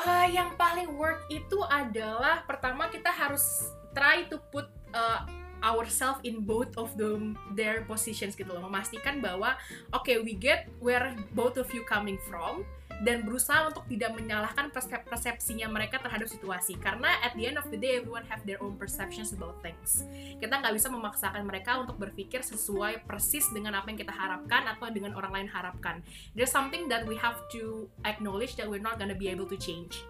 Uh, 0.00 0.28
yang 0.30 0.54
paling 0.56 0.88
work 0.96 1.24
itu 1.28 1.60
adalah 1.66 2.46
pertama 2.48 2.88
kita 2.88 3.10
harus 3.10 3.74
try 3.92 4.24
to 4.30 4.38
put 4.48 4.68
uh, 4.94 5.26
ourselves 5.62 6.20
in 6.24 6.44
both 6.44 6.72
of 6.76 6.92
them 6.96 7.36
their 7.54 7.84
positions 7.84 8.36
gitu 8.36 8.50
loh. 8.50 8.64
Memastikan 8.66 9.20
bahwa 9.22 9.56
oke 9.94 10.04
okay, 10.04 10.16
we 10.20 10.36
get 10.36 10.68
where 10.82 11.12
both 11.32 11.56
of 11.56 11.68
you 11.72 11.84
coming 11.86 12.16
from 12.28 12.64
dan 13.00 13.24
berusaha 13.24 13.72
untuk 13.72 13.88
tidak 13.88 14.12
menyalahkan 14.12 14.68
persep 14.68 15.08
persepsinya 15.08 15.72
mereka 15.72 15.96
terhadap 15.96 16.28
situasi. 16.28 16.76
Karena 16.76 17.16
at 17.24 17.32
the 17.32 17.48
end 17.48 17.56
of 17.56 17.64
the 17.72 17.80
day 17.80 17.96
everyone 17.96 18.28
have 18.28 18.44
their 18.44 18.60
own 18.60 18.76
perceptions 18.76 19.32
about 19.32 19.56
things. 19.64 20.04
Kita 20.36 20.60
nggak 20.60 20.76
bisa 20.76 20.92
memaksakan 20.92 21.42
mereka 21.48 21.80
untuk 21.80 21.96
berpikir 21.96 22.44
sesuai 22.44 23.08
persis 23.08 23.48
dengan 23.56 23.80
apa 23.80 23.88
yang 23.88 23.98
kita 23.98 24.12
harapkan 24.12 24.68
atau 24.68 24.92
dengan 24.92 25.16
orang 25.16 25.32
lain 25.32 25.48
harapkan. 25.48 26.04
There's 26.36 26.52
something 26.52 26.92
that 26.92 27.08
we 27.08 27.16
have 27.16 27.40
to 27.56 27.88
acknowledge 28.04 28.60
that 28.60 28.68
we're 28.68 28.84
not 28.84 29.00
gonna 29.00 29.16
be 29.16 29.32
able 29.32 29.48
to 29.48 29.56
change 29.56 30.04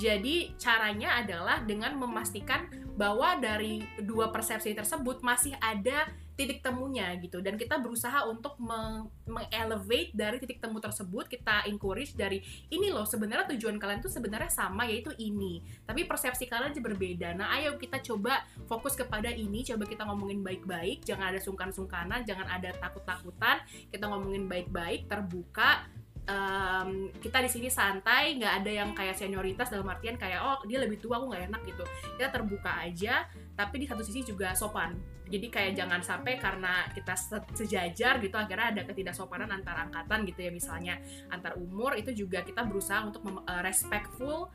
jadi 0.00 0.56
caranya 0.56 1.20
adalah 1.20 1.60
dengan 1.64 1.96
memastikan 2.00 2.64
bahwa 2.92 3.40
dari 3.40 3.80
dua 4.04 4.28
persepsi 4.28 4.76
tersebut 4.76 5.24
masih 5.24 5.56
ada 5.60 6.08
titik 6.32 6.64
temunya 6.64 7.12
gitu. 7.20 7.44
Dan 7.44 7.60
kita 7.60 7.76
berusaha 7.76 8.24
untuk 8.28 8.56
mengelevate 8.60 10.12
dari 10.16 10.36
titik 10.40 10.64
temu 10.64 10.80
tersebut 10.80 11.28
kita 11.28 11.68
encourage 11.68 12.16
dari 12.16 12.40
ini 12.72 12.88
loh 12.88 13.04
sebenarnya 13.04 13.52
tujuan 13.52 13.76
kalian 13.76 14.00
tuh 14.00 14.12
sebenarnya 14.12 14.48
sama 14.48 14.88
yaitu 14.88 15.12
ini. 15.20 15.60
Tapi 15.84 16.08
persepsi 16.08 16.48
kalian 16.48 16.72
aja 16.72 16.80
berbeda. 16.80 17.28
Nah 17.36 17.52
ayo 17.60 17.76
kita 17.76 18.00
coba 18.00 18.44
fokus 18.64 18.96
kepada 18.96 19.28
ini 19.28 19.64
coba 19.64 19.84
kita 19.84 20.08
ngomongin 20.08 20.40
baik-baik 20.40 21.04
jangan 21.04 21.32
ada 21.32 21.40
sungkan-sungkanan 21.40 22.24
jangan 22.24 22.48
ada 22.48 22.72
takut-takutan 22.80 23.60
kita 23.92 24.08
ngomongin 24.08 24.48
baik-baik 24.48 25.06
terbuka 25.06 25.84
um, 26.28 27.10
kita 27.18 27.42
di 27.42 27.50
sini 27.50 27.68
santai 27.72 28.38
nggak 28.38 28.54
ada 28.62 28.70
yang 28.70 28.90
kayak 28.94 29.18
senioritas 29.18 29.72
dalam 29.72 29.88
artian 29.90 30.14
kayak 30.14 30.38
oh 30.38 30.58
dia 30.66 30.78
lebih 30.78 31.02
tua 31.02 31.18
aku 31.18 31.32
nggak 31.34 31.44
enak 31.50 31.62
gitu. 31.66 31.84
Kita 32.18 32.28
terbuka 32.30 32.70
aja 32.82 33.26
tapi 33.58 33.82
di 33.82 33.86
satu 33.88 34.02
sisi 34.06 34.22
juga 34.22 34.54
sopan. 34.54 34.94
Jadi 35.32 35.48
kayak 35.48 35.72
jangan 35.80 36.04
sampai 36.04 36.36
karena 36.36 36.84
kita 36.92 37.16
sejajar 37.56 38.20
gitu 38.20 38.36
akhirnya 38.36 38.68
ada 38.76 38.82
ketidaksopanan 38.84 39.48
antar 39.48 39.88
angkatan 39.88 40.28
gitu 40.28 40.44
ya 40.44 40.52
misalnya 40.52 41.00
antar 41.32 41.56
umur 41.56 41.96
itu 41.96 42.12
juga 42.12 42.44
kita 42.44 42.68
berusaha 42.68 43.00
untuk 43.00 43.24
uh, 43.24 43.64
respectful 43.64 44.52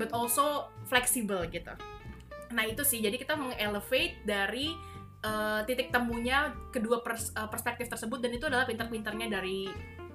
but 0.00 0.08
also 0.16 0.72
flexible 0.88 1.44
gitu. 1.52 1.76
Nah 2.56 2.64
itu 2.64 2.80
sih. 2.82 3.04
Jadi 3.04 3.20
kita 3.20 3.36
mengelevate 3.36 4.24
dari 4.24 4.72
uh, 5.24 5.60
titik 5.68 5.92
temunya 5.92 6.56
kedua 6.72 7.04
pers 7.04 7.28
uh, 7.36 7.48
perspektif 7.52 7.92
tersebut 7.92 8.24
dan 8.24 8.32
itu 8.32 8.48
adalah 8.48 8.64
pinter-pinternya 8.64 9.28
dari 9.28 9.68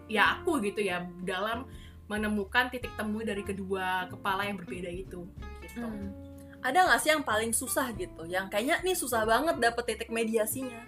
ya 0.10 0.42
aku 0.42 0.58
gitu 0.66 0.82
ya 0.82 1.06
dalam 1.22 1.70
menemukan 2.10 2.74
titik 2.74 2.90
temu 2.98 3.22
dari 3.22 3.46
kedua 3.46 4.10
kepala 4.10 4.50
yang 4.50 4.58
berbeda 4.58 4.90
itu 4.90 5.30
gitu. 5.62 5.86
Hmm. 5.86 6.10
Ada 6.60 6.90
nggak 6.90 7.00
sih 7.00 7.10
yang 7.14 7.24
paling 7.24 7.54
susah 7.54 7.94
gitu? 7.96 8.26
Yang 8.28 8.52
kayaknya 8.52 8.76
nih 8.84 8.98
susah 8.98 9.24
banget 9.24 9.62
dapet 9.62 9.96
titik 9.96 10.10
mediasinya. 10.12 10.82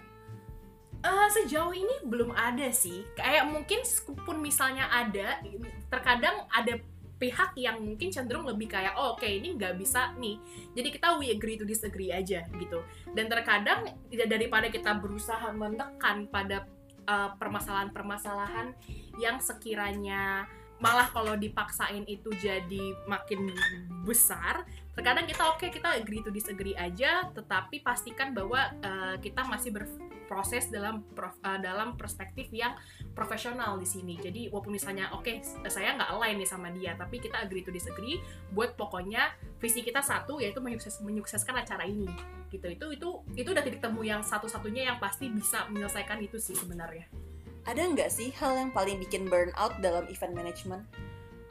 Uh, 1.02 1.26
sejauh 1.32 1.72
ini 1.72 2.04
belum 2.04 2.34
ada 2.34 2.68
sih. 2.74 3.06
Kayak 3.16 3.48
mungkin 3.48 3.80
pun 4.26 4.38
misalnya 4.42 4.86
ada, 4.92 5.40
terkadang 5.88 6.44
ada 6.52 6.78
pihak 7.22 7.54
yang 7.54 7.78
mungkin 7.78 8.10
cenderung 8.10 8.42
lebih 8.42 8.66
kayak 8.66 8.98
oh, 8.98 9.14
oke 9.14 9.22
okay, 9.22 9.38
ini 9.38 9.54
nggak 9.54 9.78
bisa 9.78 10.10
nih 10.18 10.42
jadi 10.74 10.88
kita 10.90 11.06
we 11.22 11.30
agree 11.30 11.54
to 11.54 11.62
disagree 11.62 12.10
aja 12.10 12.42
gitu 12.58 12.82
dan 13.14 13.30
terkadang 13.30 13.94
daripada 14.10 14.66
kita 14.66 14.98
berusaha 14.98 15.54
menekan 15.54 16.26
pada 16.26 16.66
permasalahan-permasalahan 17.08 18.72
uh, 18.72 18.76
yang 19.18 19.42
sekiranya 19.42 20.46
malah 20.82 21.06
kalau 21.14 21.38
dipaksain 21.38 22.02
itu 22.10 22.28
jadi 22.42 22.92
makin 23.06 23.54
besar 24.02 24.66
terkadang 24.98 25.30
kita 25.30 25.46
oke 25.54 25.62
okay, 25.62 25.70
kita 25.70 25.94
agree 25.94 26.20
to 26.26 26.34
disagree 26.34 26.74
aja 26.74 27.30
tetapi 27.30 27.80
pastikan 27.86 28.34
bahwa 28.34 28.66
uh, 28.82 29.14
kita 29.22 29.46
masih 29.46 29.70
ber 29.70 29.86
proses 30.32 30.72
dalam 30.72 31.04
prof, 31.12 31.36
uh, 31.44 31.60
dalam 31.60 31.92
perspektif 32.00 32.48
yang 32.56 32.72
profesional 33.12 33.76
di 33.76 33.84
sini. 33.84 34.16
Jadi 34.16 34.48
walaupun 34.48 34.72
misalnya 34.72 35.12
oke 35.12 35.28
okay, 35.28 35.44
saya 35.68 35.92
nggak 35.92 36.08
align 36.08 36.40
nih 36.40 36.48
sama 36.48 36.72
dia, 36.72 36.96
tapi 36.96 37.20
kita 37.20 37.44
agree 37.44 37.60
to 37.60 37.68
disagree. 37.68 38.16
Buat 38.48 38.80
pokoknya 38.80 39.28
visi 39.60 39.84
kita 39.84 40.00
satu 40.00 40.40
yaitu 40.40 40.64
menyukses, 40.64 41.04
menyukseskan 41.04 41.60
acara 41.60 41.84
ini. 41.84 42.08
Gitu 42.48 42.64
itu 42.64 42.96
itu 42.96 43.08
itu 43.36 43.48
udah 43.52 43.60
titik 43.60 43.84
temu 43.84 44.00
yang 44.00 44.24
satu-satunya 44.24 44.88
yang 44.88 44.96
pasti 44.96 45.28
bisa 45.28 45.68
menyelesaikan 45.68 46.16
itu 46.24 46.40
sih 46.40 46.56
sebenarnya. 46.56 47.12
Ada 47.62 47.94
nggak 47.94 48.10
sih 48.10 48.34
hal 48.34 48.58
yang 48.58 48.70
paling 48.74 48.98
bikin 48.98 49.30
burnout 49.30 49.78
dalam 49.78 50.06
event 50.10 50.34
management? 50.34 50.82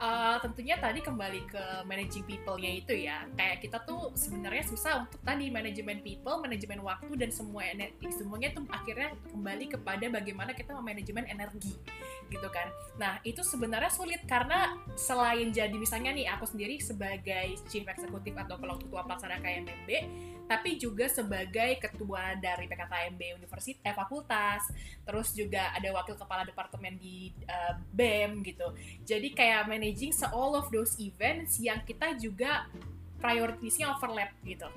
uh, 0.01 0.35
tentunya 0.41 0.75
tadi 0.81 0.99
kembali 0.99 1.41
ke 1.45 1.63
managing 1.85 2.25
people-nya 2.25 2.71
itu 2.81 2.93
ya. 3.05 3.29
Kayak 3.37 3.61
kita 3.61 3.77
tuh 3.85 4.09
sebenarnya 4.17 4.65
susah 4.65 5.05
untuk 5.05 5.21
tadi 5.21 5.53
manajemen 5.53 6.01
people 6.01 6.41
manajemen 6.41 6.81
waktu 6.81 7.13
dan 7.15 7.29
semua 7.29 7.69
energi. 7.69 8.09
Semuanya 8.09 8.51
tuh 8.51 8.65
akhirnya 8.73 9.13
kembali 9.29 9.65
kepada 9.77 10.05
bagaimana 10.09 10.51
kita 10.57 10.73
memanajemen 10.73 11.29
energi 11.29 11.77
gitu 12.33 12.47
kan. 12.49 12.67
Nah 12.97 13.21
itu 13.21 13.45
sebenarnya 13.45 13.93
sulit 13.93 14.25
karena 14.25 14.75
selain 14.97 15.53
jadi 15.53 15.75
misalnya 15.77 16.11
nih 16.17 16.27
aku 16.33 16.49
sendiri 16.49 16.81
sebagai 16.81 17.61
chief 17.69 17.85
executive 17.85 18.35
atau 18.35 18.57
kalau 18.57 18.75
ketua 18.81 19.05
pelaksana 19.05 19.37
KMMB 19.39 19.89
tapi 20.51 20.75
juga 20.75 21.07
sebagai 21.07 21.79
ketua 21.79 22.35
dari 22.35 22.67
PKKMB 22.67 23.39
Universitas 23.39 23.79
eh, 23.87 23.95
fakultas. 23.95 24.67
Terus 25.07 25.31
juga 25.31 25.71
ada 25.71 25.87
wakil 25.95 26.19
kepala 26.19 26.43
departemen 26.43 26.99
di 26.99 27.31
uh, 27.47 27.79
BEM 27.95 28.43
gitu. 28.43 28.75
Jadi 29.07 29.31
kayak 29.31 29.71
managing 29.71 30.11
se 30.11 30.27
all 30.27 30.59
of 30.59 30.67
those 30.67 30.99
events 30.99 31.55
yang 31.63 31.79
kita 31.87 32.19
juga 32.19 32.67
prioritasnya 33.23 33.95
overlap 33.95 34.35
gitu. 34.43 34.67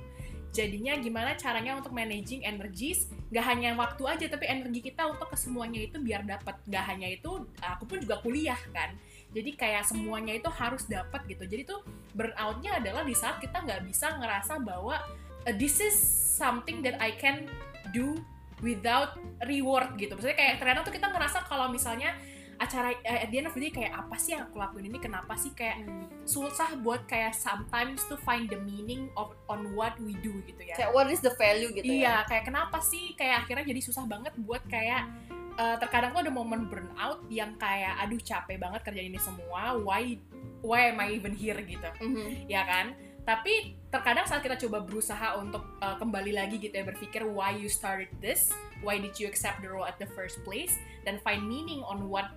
Jadinya 0.55 0.94
gimana 0.94 1.35
caranya 1.35 1.75
untuk 1.75 1.90
managing 1.90 2.46
energies? 2.46 3.11
Gak 3.35 3.42
hanya 3.42 3.75
waktu 3.75 4.07
aja 4.07 4.31
tapi 4.31 4.46
energi 4.46 4.79
kita 4.79 5.11
untuk 5.11 5.27
kesemuanya 5.35 5.90
itu 5.90 5.99
biar 5.99 6.22
dapat 6.22 6.55
gak 6.70 6.87
hanya 6.87 7.11
itu 7.11 7.51
aku 7.59 7.83
pun 7.90 7.99
juga 7.99 8.22
kuliah 8.22 8.62
kan. 8.70 8.94
Jadi 9.35 9.59
kayak 9.59 9.90
semuanya 9.90 10.38
itu 10.38 10.46
harus 10.55 10.87
dapat 10.87 11.27
gitu. 11.27 11.42
Jadi 11.42 11.66
tuh 11.66 11.83
burnoutnya 12.14 12.79
adalah 12.79 13.03
di 13.03 13.18
saat 13.18 13.42
kita 13.42 13.66
nggak 13.66 13.83
bisa 13.83 14.14
ngerasa 14.14 14.62
bahwa 14.62 15.03
uh, 15.46 15.54
this 15.57 15.80
is 15.80 15.94
something 16.35 16.83
that 16.83 16.98
I 17.00 17.14
can 17.16 17.48
do 17.92 18.18
without 18.64 19.20
reward 19.44 19.96
gitu. 20.00 20.16
Maksudnya 20.16 20.37
kayak 20.37 20.54
ternyata 20.61 20.80
tuh 20.85 20.94
kita 20.94 21.09
ngerasa 21.12 21.44
kalau 21.46 21.68
misalnya 21.68 22.16
acara 22.59 22.94
uh, 22.94 23.18
at 23.26 23.28
the 23.30 23.38
end 23.42 23.48
of 23.50 23.54
the 23.54 23.62
day 23.66 23.72
kayak 23.72 23.92
apa 23.94 24.14
sih 24.18 24.37
yang 24.37 24.46
aku 24.46 24.62
lakuin 24.62 24.87
ini 24.87 24.98
kenapa 25.02 25.35
sih 25.35 25.50
kayak 25.52 25.83
hmm. 25.83 26.07
susah 26.22 26.78
buat 26.80 27.02
kayak 27.11 27.35
sometimes 27.35 28.07
to 28.07 28.14
find 28.22 28.46
the 28.46 28.59
meaning 28.62 29.11
of 29.18 29.35
on 29.50 29.74
what 29.74 29.94
we 29.98 30.14
do 30.22 30.38
gitu 30.46 30.62
ya 30.62 30.74
kayak 30.78 30.90
what 30.94 31.11
is 31.11 31.18
the 31.18 31.35
value 31.35 31.70
gitu 31.74 31.83
iya 31.83 32.22
ya? 32.22 32.30
kayak 32.30 32.46
kenapa 32.46 32.78
sih 32.78 33.12
kayak 33.18 33.46
akhirnya 33.46 33.66
jadi 33.66 33.80
susah 33.83 34.04
banget 34.07 34.33
buat 34.38 34.62
kayak 34.70 35.11
uh, 35.59 35.76
terkadang 35.83 36.14
tuh 36.14 36.22
ada 36.22 36.33
momen 36.33 36.70
burnout 36.70 37.26
yang 37.30 37.54
kayak 37.59 37.98
aduh 37.98 38.20
capek 38.22 38.57
banget 38.59 38.80
kerja 38.87 39.02
ini 39.02 39.18
semua 39.18 39.74
why 39.74 40.18
why 40.62 40.94
am 40.94 41.02
I 41.02 41.18
even 41.18 41.35
here 41.35 41.59
gitu 41.59 41.90
mm 42.00 42.11
-hmm. 42.14 42.28
ya 42.46 42.62
kan 42.64 42.94
tapi 43.25 43.81
terkadang 43.89 44.29
saat 44.29 44.45
kita 44.45 44.61
coba 44.69 44.85
berusaha 44.85 45.41
untuk 45.41 45.65
uh, 45.81 45.97
kembali 45.97 46.37
lagi 46.37 46.61
gitu 46.61 46.77
ya 46.77 46.85
berpikir 46.85 47.25
why 47.25 47.57
you 47.57 47.73
started 47.73 48.09
this 48.21 48.53
why 48.85 49.01
did 49.01 49.17
you 49.17 49.25
accept 49.25 49.65
the 49.65 49.69
role 49.69 49.89
at 49.89 49.97
the 49.97 50.09
first 50.13 50.45
place 50.45 50.77
dan 51.09 51.17
find 51.25 51.41
meaning 51.49 51.81
on 51.89 52.13
what 52.13 52.29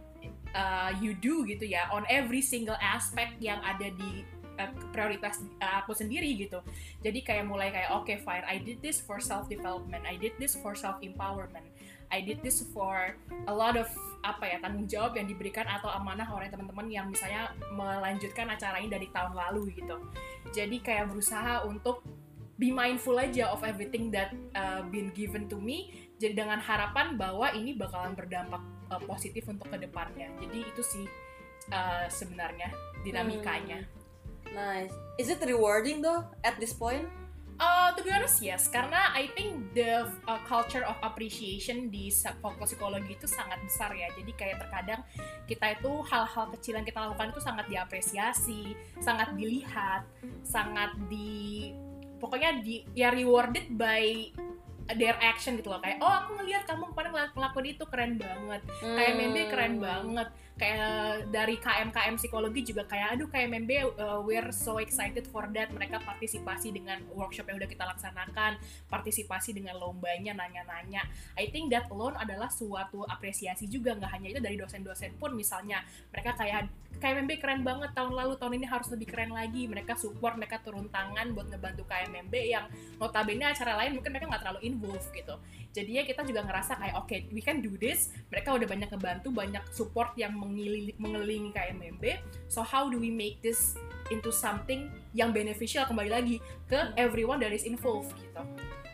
uh, 0.56 0.96
you 1.04 1.12
do 1.12 1.44
gitu 1.44 1.68
ya 1.68 1.92
on 1.92 2.08
every 2.08 2.40
single 2.40 2.80
aspect 2.80 3.36
yang 3.44 3.60
ada 3.68 3.92
di 3.92 4.24
uh, 4.58 4.72
prioritas 4.96 5.44
aku 5.60 5.94
sendiri 5.94 6.34
gitu. 6.40 6.64
Jadi 7.04 7.20
kayak 7.22 7.46
mulai 7.46 7.70
kayak 7.70 7.94
oke 7.94 8.08
okay, 8.08 8.18
fine 8.24 8.48
I 8.48 8.58
did 8.58 8.80
this 8.80 9.04
for 9.04 9.20
self 9.20 9.52
development 9.52 10.08
I 10.08 10.16
did 10.16 10.36
this 10.40 10.56
for 10.58 10.74
self 10.74 11.00
empowerment 11.04 11.68
I 12.08 12.24
did 12.24 12.40
this 12.40 12.64
for 12.72 13.20
a 13.48 13.54
lot 13.54 13.76
of 13.76 13.92
apa 14.26 14.46
ya 14.50 14.58
tanggung 14.60 14.90
jawab 14.90 15.16
yang 15.16 15.28
diberikan 15.30 15.66
atau 15.68 15.90
amanah 15.94 16.28
oleh 16.34 16.50
teman-teman 16.50 16.88
yang 16.90 17.06
misalnya 17.08 17.54
melanjutkan 17.74 18.50
acara 18.50 18.82
ini 18.82 18.90
dari 18.90 19.08
tahun 19.14 19.34
lalu 19.34 19.78
gitu. 19.78 19.96
Jadi 20.52 20.82
kayak 20.82 21.14
berusaha 21.14 21.66
untuk 21.66 22.02
be 22.58 22.74
mindful 22.74 23.16
aja 23.22 23.54
of 23.54 23.62
everything 23.62 24.10
that 24.10 24.34
uh, 24.58 24.82
been 24.90 25.14
given 25.14 25.46
to 25.46 25.58
me. 25.62 25.94
Jadi 26.18 26.34
dengan 26.34 26.58
harapan 26.58 27.14
bahwa 27.14 27.54
ini 27.54 27.78
bakalan 27.78 28.18
berdampak 28.18 28.62
uh, 28.90 29.02
positif 29.06 29.46
untuk 29.46 29.70
ke 29.70 29.78
depannya. 29.78 30.34
Jadi 30.42 30.66
itu 30.66 30.82
sih 30.82 31.06
uh, 31.70 32.10
sebenarnya 32.10 32.74
dinamikanya. 33.06 33.86
Hmm. 33.86 33.96
Nice. 34.58 34.96
Is 35.22 35.30
it 35.30 35.44
rewarding 35.46 36.02
though 36.02 36.26
at 36.42 36.58
this 36.58 36.74
point? 36.74 37.06
Uh, 37.58 37.90
to 37.98 38.06
be 38.06 38.14
honest 38.14 38.38
yes, 38.38 38.70
karena 38.70 39.10
I 39.18 39.34
think 39.34 39.74
the 39.74 40.06
uh, 40.30 40.42
culture 40.46 40.86
of 40.86 40.94
appreciation 41.02 41.90
di 41.90 42.14
fakultas 42.14 42.78
psikologi 42.78 43.18
itu 43.18 43.26
sangat 43.26 43.58
besar 43.66 43.90
ya. 43.98 44.14
Jadi 44.14 44.32
kayak 44.38 44.62
terkadang 44.62 45.02
kita 45.50 45.74
itu 45.74 45.92
hal-hal 46.06 46.46
kecil 46.54 46.78
yang 46.78 46.86
kita 46.86 47.02
lakukan 47.02 47.34
itu 47.34 47.42
sangat 47.42 47.66
diapresiasi, 47.66 48.78
sangat 49.02 49.34
dilihat, 49.34 50.06
sangat 50.46 50.94
di 51.10 51.74
pokoknya 52.22 52.62
di 52.62 52.86
ya 52.94 53.10
rewarded 53.10 53.74
by 53.74 54.30
their 54.96 55.20
action 55.20 55.60
gitu 55.60 55.68
loh 55.68 55.84
kayak 55.84 56.00
oh 56.00 56.08
aku 56.08 56.40
ngeliat 56.40 56.64
kamu 56.64 56.88
kemarin 56.96 57.12
ngelakuin 57.36 57.68
itu 57.76 57.84
keren 57.92 58.14
banget 58.16 58.62
hmm. 58.64 58.96
kayak 58.96 59.14
membe 59.20 59.42
keren 59.52 59.76
banget 59.84 60.28
kayak 60.58 61.30
dari 61.30 61.62
KM-KM 61.62 62.18
psikologi 62.18 62.66
juga 62.66 62.84
kayak 62.90 63.16
aduh 63.16 63.30
membe 63.46 63.94
uh, 63.96 64.20
we're 64.26 64.50
so 64.50 64.82
excited 64.82 65.30
for 65.30 65.46
that. 65.54 65.70
Mereka 65.70 66.02
partisipasi 66.02 66.74
dengan 66.74 67.00
workshop 67.14 67.48
yang 67.48 67.62
udah 67.62 67.70
kita 67.70 67.86
laksanakan 67.86 68.58
partisipasi 68.90 69.54
dengan 69.54 69.78
lombanya 69.78 70.34
nanya-nanya. 70.34 71.06
I 71.38 71.54
think 71.54 71.70
that 71.72 71.88
alone 71.94 72.18
adalah 72.18 72.50
suatu 72.50 73.06
apresiasi 73.06 73.70
juga 73.70 73.94
nggak 73.94 74.12
hanya 74.18 74.28
itu 74.34 74.40
dari 74.42 74.58
dosen-dosen 74.58 75.16
pun 75.22 75.38
misalnya. 75.38 75.86
Mereka 76.10 76.34
kayak 76.34 76.68
KMMB 76.98 77.32
keren 77.38 77.62
banget 77.62 77.94
tahun 77.94 78.18
lalu 78.18 78.42
tahun 78.42 78.58
ini 78.58 78.66
harus 78.66 78.90
lebih 78.90 79.08
keren 79.14 79.30
lagi. 79.30 79.70
Mereka 79.70 79.94
support 80.02 80.34
mereka 80.34 80.58
turun 80.66 80.90
tangan 80.90 81.38
buat 81.38 81.46
ngebantu 81.54 81.86
KMMB 81.86 82.34
yang 82.42 82.66
notabene 82.98 83.46
acara 83.46 83.78
lain 83.78 83.94
mungkin 83.94 84.10
mereka 84.10 84.26
nggak 84.26 84.42
terlalu 84.42 84.62
involved 84.66 85.10
gitu. 85.14 85.38
Jadinya 85.78 86.02
kita 86.02 86.26
juga 86.26 86.42
ngerasa 86.42 86.74
kayak 86.82 86.96
oke 86.98 87.06
okay, 87.06 87.30
we 87.30 87.42
can 87.46 87.62
do 87.62 87.78
this. 87.78 88.10
Mereka 88.34 88.50
udah 88.58 88.66
banyak 88.66 88.90
ngebantu 88.90 89.30
banyak 89.30 89.64
support 89.70 90.18
yang 90.18 90.34
mengelilingi 90.98 91.52
KMMB 91.54 92.04
so 92.48 92.64
how 92.64 92.88
do 92.88 92.98
we 92.98 93.12
make 93.12 93.40
this 93.44 93.76
into 94.10 94.32
something 94.32 94.88
yang 95.12 95.36
beneficial 95.36 95.84
kembali 95.84 96.10
lagi 96.12 96.36
ke 96.68 96.80
everyone 96.96 97.40
that 97.44 97.52
is 97.52 97.68
involved 97.68 98.16
gitu. 98.20 98.42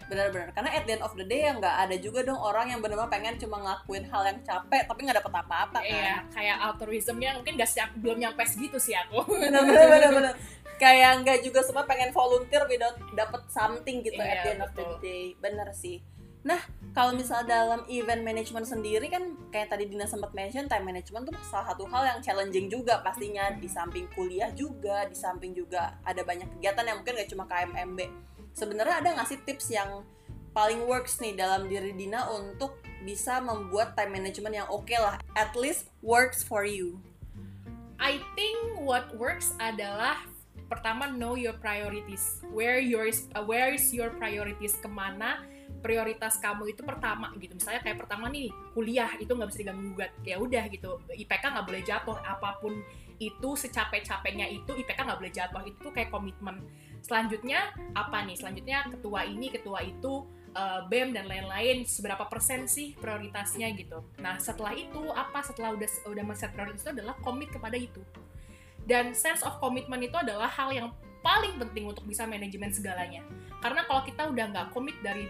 Benar-benar. 0.04 0.52
Karena 0.52 0.70
at 0.76 0.84
the 0.84 0.94
end 1.00 1.04
of 1.06 1.14
the 1.16 1.26
day 1.26 1.48
ya 1.48 1.56
nggak 1.56 1.76
ada 1.88 1.96
juga 1.98 2.26
dong 2.28 2.38
orang 2.38 2.70
yang 2.70 2.80
benar-benar 2.84 3.10
pengen 3.10 3.40
cuma 3.40 3.62
ngelakuin 3.62 4.04
hal 4.10 4.24
yang 4.28 4.40
capek 4.44 4.84
tapi 4.86 5.00
nggak 5.06 5.18
dapet 5.24 5.32
apa-apa 5.32 5.80
kan? 5.80 5.84
Iya, 5.86 6.16
kayak 6.34 6.58
altruismnya 6.60 7.30
mungkin 7.40 7.54
gak 7.56 7.72
siap, 7.72 7.90
belum 7.98 8.18
nyampe 8.20 8.44
segitu 8.46 8.78
sih 8.78 8.94
aku. 8.94 9.24
benar-benar 9.42 9.88
benar-benar 9.90 10.34
kayak 10.78 11.24
nggak 11.24 11.40
juga 11.46 11.64
semua 11.64 11.88
pengen 11.88 12.12
volunteer 12.12 12.66
without 12.68 12.98
dapet 13.16 13.42
something 13.48 14.04
gitu 14.04 14.20
Iya, 14.20 14.34
at 14.34 14.38
the 14.44 14.50
end 14.58 14.62
of 14.66 14.72
the 14.76 14.84
betul. 14.84 15.00
day. 15.00 15.24
Bener 15.40 15.68
sih 15.72 15.98
nah 16.44 16.60
kalau 16.92 17.16
misal 17.16 17.42
dalam 17.48 17.88
event 17.90 18.22
management 18.22 18.70
sendiri 18.70 19.10
kan 19.10 19.34
kayak 19.50 19.72
tadi 19.72 19.90
Dina 19.90 20.06
sempat 20.06 20.36
mention 20.38 20.70
time 20.70 20.86
management 20.86 21.26
tuh 21.26 21.34
salah 21.42 21.74
satu 21.74 21.90
hal 21.90 22.06
yang 22.06 22.20
challenging 22.22 22.70
juga 22.70 23.02
pastinya. 23.02 23.50
Di 23.58 23.66
samping 23.66 24.06
kuliah 24.14 24.54
juga 24.54 25.10
di 25.10 25.18
samping 25.18 25.58
juga 25.58 25.98
ada 26.06 26.22
banyak 26.22 26.46
kegiatan 26.60 26.86
yang 26.86 26.98
mungkin 27.02 27.18
gak 27.18 27.32
cuma 27.34 27.50
KMMB 27.50 28.00
sebenarnya 28.54 29.02
ada 29.02 29.10
nggak 29.18 29.28
sih 29.28 29.40
tips 29.44 29.74
yang 29.74 30.06
paling 30.54 30.86
works 30.86 31.18
nih 31.18 31.34
dalam 31.34 31.66
diri 31.66 31.92
Dina 31.98 32.30
untuk 32.30 32.78
bisa 33.02 33.42
membuat 33.42 33.98
time 33.98 34.22
management 34.22 34.64
yang 34.64 34.70
oke 34.70 34.94
lah? 34.94 35.18
At 35.34 35.58
least 35.58 35.90
works 36.06 36.46
for 36.46 36.64
you. 36.64 37.02
I 37.98 38.22
think 38.38 38.86
what 38.86 39.12
works 39.18 39.58
adalah 39.58 40.22
pertama 40.70 41.10
know 41.10 41.34
your 41.34 41.58
priorities. 41.58 42.40
Where 42.54 42.78
yours, 42.78 43.28
uh, 43.34 43.42
where 43.44 43.74
is 43.74 43.90
your 43.90 44.14
priorities? 44.14 44.78
Ke 44.78 44.88
mana 44.88 45.42
prioritas 45.84 46.40
kamu 46.40 46.72
itu 46.72 46.82
pertama 46.82 47.36
gitu. 47.36 47.54
Misalnya 47.60 47.84
kayak 47.84 48.00
pertama 48.08 48.32
nih 48.32 48.48
kuliah 48.72 49.12
itu 49.20 49.30
nggak 49.36 49.52
bisa 49.52 49.60
diganggu 49.60 49.84
gugat. 49.92 50.12
Ya 50.24 50.40
udah 50.40 50.64
gitu. 50.72 51.04
IPK 51.12 51.44
nggak 51.44 51.68
boleh 51.68 51.82
jatuh. 51.84 52.18
Apa 52.24 52.64
pun 52.64 52.80
itu 53.20 53.50
secapek-capeknya 53.60 54.48
itu 54.48 54.72
IPK 54.72 55.00
nggak 55.04 55.20
boleh 55.20 55.34
jatuh. 55.36 55.62
Itu 55.68 55.92
kayak 55.92 56.10
komitmen. 56.10 56.64
Selanjutnya 57.04 57.76
apa 57.92 58.24
nih? 58.24 58.40
Selanjutnya 58.40 58.88
ketua 58.88 59.28
ini, 59.28 59.52
ketua 59.52 59.84
itu, 59.84 60.24
uh, 60.56 60.88
BEM 60.88 61.12
dan 61.12 61.28
lain-lain 61.28 61.84
seberapa 61.84 62.24
persen 62.32 62.66
sih 62.70 62.96
prioritasnya 62.96 63.68
gitu. 63.76 64.02
Nah 64.24 64.40
setelah 64.40 64.72
itu 64.72 65.12
apa? 65.12 65.44
Setelah 65.44 65.76
udah 65.76 65.90
udah 66.08 66.24
men-set 66.24 66.56
prioritas 66.56 66.82
itu 66.88 66.92
adalah 66.96 67.20
komit 67.20 67.52
kepada 67.52 67.76
itu. 67.76 68.00
Dan 68.84 69.16
sense 69.16 69.44
of 69.44 69.60
commitment 69.60 70.04
itu 70.04 70.16
adalah 70.16 70.48
hal 70.48 70.72
yang 70.72 70.88
paling 71.24 71.56
penting 71.56 71.88
untuk 71.88 72.04
bisa 72.04 72.28
manajemen 72.28 72.72
segalanya. 72.72 73.24
Karena 73.64 73.88
kalau 73.88 74.04
kita 74.04 74.28
udah 74.28 74.46
nggak 74.52 74.68
komit 74.76 74.96
dari 75.00 75.24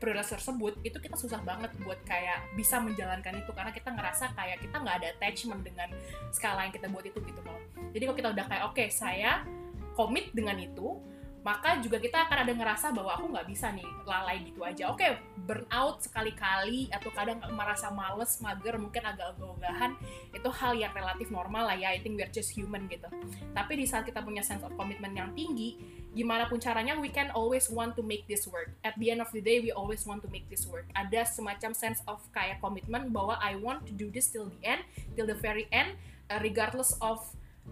prioritas 0.00 0.32
tersebut, 0.32 0.80
itu 0.80 0.96
kita 0.96 1.14
susah 1.14 1.44
banget 1.44 1.70
buat 1.84 2.00
kayak 2.08 2.56
bisa 2.56 2.80
menjalankan 2.80 3.36
itu 3.36 3.50
karena 3.52 3.70
kita 3.70 3.92
ngerasa 3.92 4.32
kayak 4.32 4.58
kita 4.64 4.76
nggak 4.80 4.96
ada 5.04 5.08
attachment 5.12 5.60
dengan 5.60 5.92
skala 6.32 6.64
yang 6.64 6.74
kita 6.74 6.88
buat 6.88 7.04
itu 7.04 7.20
gitu 7.20 7.40
kalau. 7.44 7.60
Jadi 7.92 8.02
kalau 8.08 8.16
kita 8.16 8.30
udah 8.32 8.46
kayak 8.48 8.64
oke 8.72 8.84
saya 8.88 9.44
komit 9.92 10.32
dengan 10.32 10.56
itu, 10.56 10.96
maka 11.40 11.80
juga 11.80 11.96
kita 11.96 12.28
akan 12.28 12.44
ada 12.44 12.52
ngerasa 12.52 12.92
bahwa 12.92 13.16
aku 13.16 13.32
nggak 13.32 13.48
bisa 13.48 13.72
nih 13.72 13.88
lalai 14.04 14.44
gitu 14.44 14.60
aja. 14.60 14.92
Oke, 14.92 15.16
burnout 15.48 16.04
sekali-kali 16.04 16.92
atau 16.92 17.08
kadang 17.16 17.40
merasa 17.56 17.88
males, 17.88 18.36
mager, 18.44 18.76
mungkin 18.76 19.00
agak 19.00 19.36
ogah-ogahan, 19.36 19.96
itu 20.36 20.48
hal 20.52 20.76
yang 20.76 20.92
relatif 20.92 21.32
normal 21.32 21.72
lah 21.72 21.76
ya. 21.76 21.96
I 21.96 22.00
think 22.04 22.20
we're 22.20 22.28
just 22.28 22.52
human 22.52 22.84
gitu. 22.92 23.08
Tapi 23.56 23.72
di 23.80 23.88
saat 23.88 24.04
kita 24.04 24.20
punya 24.20 24.44
sense 24.44 24.60
of 24.60 24.76
commitment 24.76 25.16
yang 25.16 25.32
tinggi, 25.32 25.80
gimana 26.10 26.50
pun 26.50 26.58
caranya, 26.58 26.98
we 26.98 27.06
can 27.06 27.30
always 27.30 27.70
want 27.70 27.94
to 27.94 28.02
make 28.02 28.26
this 28.26 28.46
work. 28.50 28.74
At 28.82 28.98
the 28.98 29.14
end 29.14 29.22
of 29.22 29.30
the 29.30 29.38
day, 29.38 29.62
we 29.62 29.70
always 29.70 30.02
want 30.02 30.26
to 30.26 30.28
make 30.30 30.50
this 30.50 30.66
work. 30.66 30.90
Ada 30.98 31.22
semacam 31.30 31.70
sense 31.70 32.02
of 32.10 32.18
kayak 32.34 32.58
komitmen 32.58 33.14
bahwa 33.14 33.38
I 33.38 33.54
want 33.54 33.86
to 33.86 33.92
do 33.94 34.10
this 34.10 34.26
till 34.30 34.50
the 34.50 34.60
end, 34.66 34.82
till 35.14 35.26
the 35.30 35.38
very 35.38 35.70
end, 35.70 35.94
uh, 36.26 36.42
regardless 36.42 36.98
of 36.98 37.22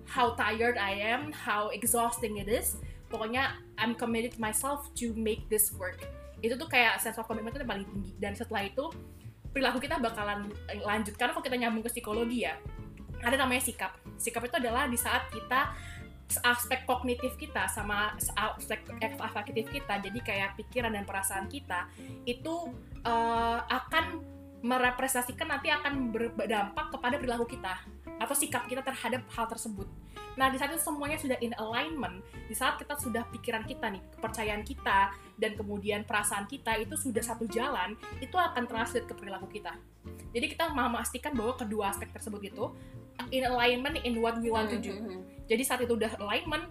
how 0.07 0.39
tired 0.39 0.79
I 0.79 0.95
am, 0.95 1.35
how 1.35 1.75
exhausting 1.75 2.39
it 2.39 2.47
is. 2.47 2.79
Pokoknya 3.11 3.59
I'm 3.81 3.99
committed 3.99 4.39
myself 4.39 4.87
to 5.03 5.11
make 5.19 5.51
this 5.51 5.75
work. 5.75 5.99
Itu 6.39 6.55
tuh 6.55 6.71
kayak 6.71 7.03
sense 7.03 7.19
of 7.19 7.27
commitment 7.27 7.59
itu 7.59 7.67
paling 7.67 7.89
tinggi. 7.91 8.13
Dan 8.23 8.39
setelah 8.39 8.63
itu 8.69 8.93
perilaku 9.51 9.83
kita 9.83 9.99
bakalan 9.99 10.47
lanjut. 10.87 11.19
Karena 11.19 11.35
kalau 11.35 11.43
kita 11.43 11.57
nyambung 11.59 11.83
ke 11.83 11.91
psikologi 11.91 12.47
ya, 12.47 12.55
ada 13.25 13.35
namanya 13.35 13.67
sikap. 13.67 13.99
Sikap 14.15 14.47
itu 14.47 14.55
adalah 14.63 14.87
di 14.87 14.95
saat 14.95 15.27
kita 15.33 15.75
aspek 16.45 16.85
kognitif 16.85 17.35
kita 17.41 17.65
sama 17.73 18.13
aspek 18.37 18.85
afektif 19.01 19.65
kita 19.73 19.97
jadi 19.97 20.21
kayak 20.21 20.51
pikiran 20.61 20.93
dan 20.93 21.09
perasaan 21.09 21.49
kita 21.49 21.89
itu 22.29 22.69
uh, 23.09 23.61
akan 23.65 24.21
merepresentasikan 24.61 25.49
nanti 25.49 25.71
akan 25.71 26.11
berdampak 26.11 26.91
kepada 26.91 27.17
perilaku 27.17 27.55
kita 27.55 27.79
atau 28.19 28.35
sikap 28.35 28.67
kita 28.67 28.83
terhadap 28.83 29.23
hal 29.31 29.47
tersebut. 29.47 29.87
Nah, 30.39 30.51
di 30.51 30.59
saat 30.59 30.71
itu 30.71 30.83
semuanya 30.83 31.19
sudah 31.19 31.39
in 31.43 31.51
alignment, 31.59 32.23
di 32.47 32.55
saat 32.55 32.79
kita 32.79 32.95
sudah 32.95 33.27
pikiran 33.35 33.67
kita 33.67 33.91
nih, 33.91 34.03
kepercayaan 34.15 34.63
kita, 34.63 35.11
dan 35.35 35.59
kemudian 35.59 36.07
perasaan 36.07 36.47
kita 36.47 36.79
itu 36.79 36.95
sudah 36.95 37.23
satu 37.23 37.47
jalan, 37.51 37.99
itu 38.23 38.39
akan 38.39 38.67
translate 38.71 39.07
ke 39.07 39.15
perilaku 39.19 39.51
kita. 39.51 39.75
Jadi 40.31 40.47
kita 40.55 40.71
memastikan 40.71 41.35
bahwa 41.35 41.59
kedua 41.59 41.91
aspek 41.91 42.11
tersebut 42.15 42.55
itu 42.55 42.71
in 43.31 43.45
alignment 43.45 43.99
in 44.03 44.23
what 44.23 44.39
we 44.39 44.49
want 44.49 44.71
to 44.71 44.79
do. 44.79 44.95
Jadi 45.49 45.63
saat 45.65 45.81
itu 45.83 45.97
udah 45.97 46.13
alignment, 46.21 46.69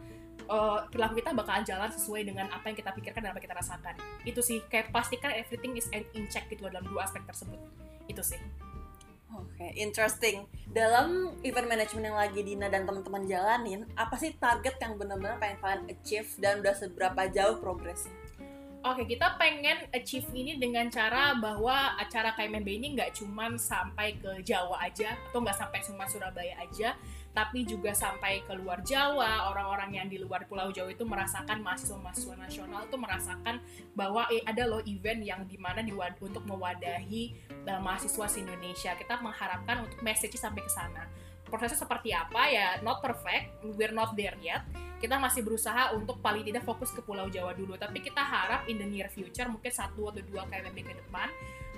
uh, 0.47 0.85
perilaku 0.89 1.19
kita 1.19 1.33
bakalan 1.33 1.63
jalan 1.67 1.89
sesuai 1.91 2.21
dengan 2.27 2.45
apa 2.53 2.71
yang 2.71 2.77
kita 2.77 2.91
pikirkan 2.93 3.21
dan 3.25 3.29
apa 3.33 3.39
yang 3.41 3.47
kita 3.51 3.57
rasakan. 3.57 3.95
Itu 4.23 4.39
sih, 4.45 4.63
kayak 4.69 4.93
pastikan 4.93 5.33
everything 5.33 5.75
is 5.75 5.89
in 5.91 6.25
check 6.29 6.47
gitu 6.47 6.67
dalam 6.69 6.85
dua 6.87 7.05
aspek 7.09 7.25
tersebut. 7.25 7.59
Itu 8.07 8.23
sih. 8.23 8.39
Oke, 9.35 9.59
okay, 9.59 9.71
interesting. 9.75 10.47
Dalam 10.71 11.35
event 11.43 11.67
management 11.67 12.05
yang 12.07 12.17
lagi 12.17 12.41
Dina 12.47 12.71
dan 12.71 12.87
teman-teman 12.87 13.27
jalanin, 13.27 13.83
apa 13.99 14.15
sih 14.15 14.31
target 14.39 14.79
yang 14.79 14.95
benar-benar 14.95 15.35
pengen 15.35 15.59
kalian 15.59 15.83
achieve 15.91 16.31
dan 16.39 16.63
udah 16.63 16.71
seberapa 16.71 17.27
jauh 17.27 17.59
progresnya? 17.59 18.15
Oke, 18.85 19.09
kita 19.09 19.41
pengen 19.41 19.89
achieve 19.89 20.29
ini 20.37 20.61
dengan 20.61 20.85
cara 20.93 21.33
bahwa 21.33 21.97
acara 21.97 22.37
KMMB 22.37 22.69
ini 22.69 22.87
nggak 22.93 23.17
cuman 23.17 23.57
sampai 23.57 24.21
ke 24.21 24.45
Jawa 24.45 24.77
aja, 24.85 25.17
atau 25.29 25.41
nggak 25.41 25.57
sampai 25.57 25.79
cuma 25.81 26.05
Surabaya 26.05 26.53
aja, 26.61 26.93
tapi 27.33 27.65
juga 27.65 27.93
sampai 27.93 28.45
ke 28.45 28.53
luar 28.53 28.85
Jawa, 28.85 29.49
orang-orang 29.49 29.97
yang 29.97 30.07
di 30.09 30.21
luar 30.21 30.45
Pulau 30.45 30.69
Jawa 30.69 30.93
itu 30.93 31.05
merasakan 31.05 31.61
mahasiswa-mahasiswa 31.65 32.33
nasional 32.37 32.85
itu 32.85 32.97
merasakan 32.97 33.55
bahwa 33.97 34.29
eh, 34.29 34.45
ada 34.45 34.69
loh 34.69 34.81
event 34.85 35.25
yang 35.25 35.41
di 35.49 35.57
mana 35.57 35.81
diwad 35.81 36.17
untuk 36.21 36.45
mewadahi 36.45 37.33
uh, 37.65 37.81
mahasiswa 37.81 38.25
di 38.29 38.39
Indonesia. 38.45 38.93
Kita 38.93 39.21
mengharapkan 39.21 39.85
untuk 39.85 40.01
message 40.05 40.37
sampai 40.37 40.65
ke 40.65 40.71
sana. 40.73 41.05
Prosesnya 41.47 41.79
seperti 41.79 42.11
apa 42.11 42.47
ya? 42.51 42.79
Not 42.83 42.99
perfect, 42.99 43.63
we're 43.75 43.95
not 43.95 44.13
there 44.13 44.35
yet. 44.43 44.67
Kita 44.97 45.21
masih 45.21 45.45
berusaha 45.45 45.93
untuk 45.93 46.19
paling 46.25 46.41
tidak 46.41 46.65
fokus 46.65 46.89
ke 46.89 47.05
Pulau 47.05 47.29
Jawa 47.29 47.53
dulu, 47.53 47.77
tapi 47.77 48.01
kita 48.01 48.19
harap 48.19 48.65
in 48.65 48.81
the 48.81 48.87
near 48.87 49.07
future 49.07 49.45
mungkin 49.45 49.69
satu 49.69 50.09
atau 50.09 50.21
dua 50.25 50.49
KMB 50.49 50.77
ke 50.81 50.93
depan 51.05 51.29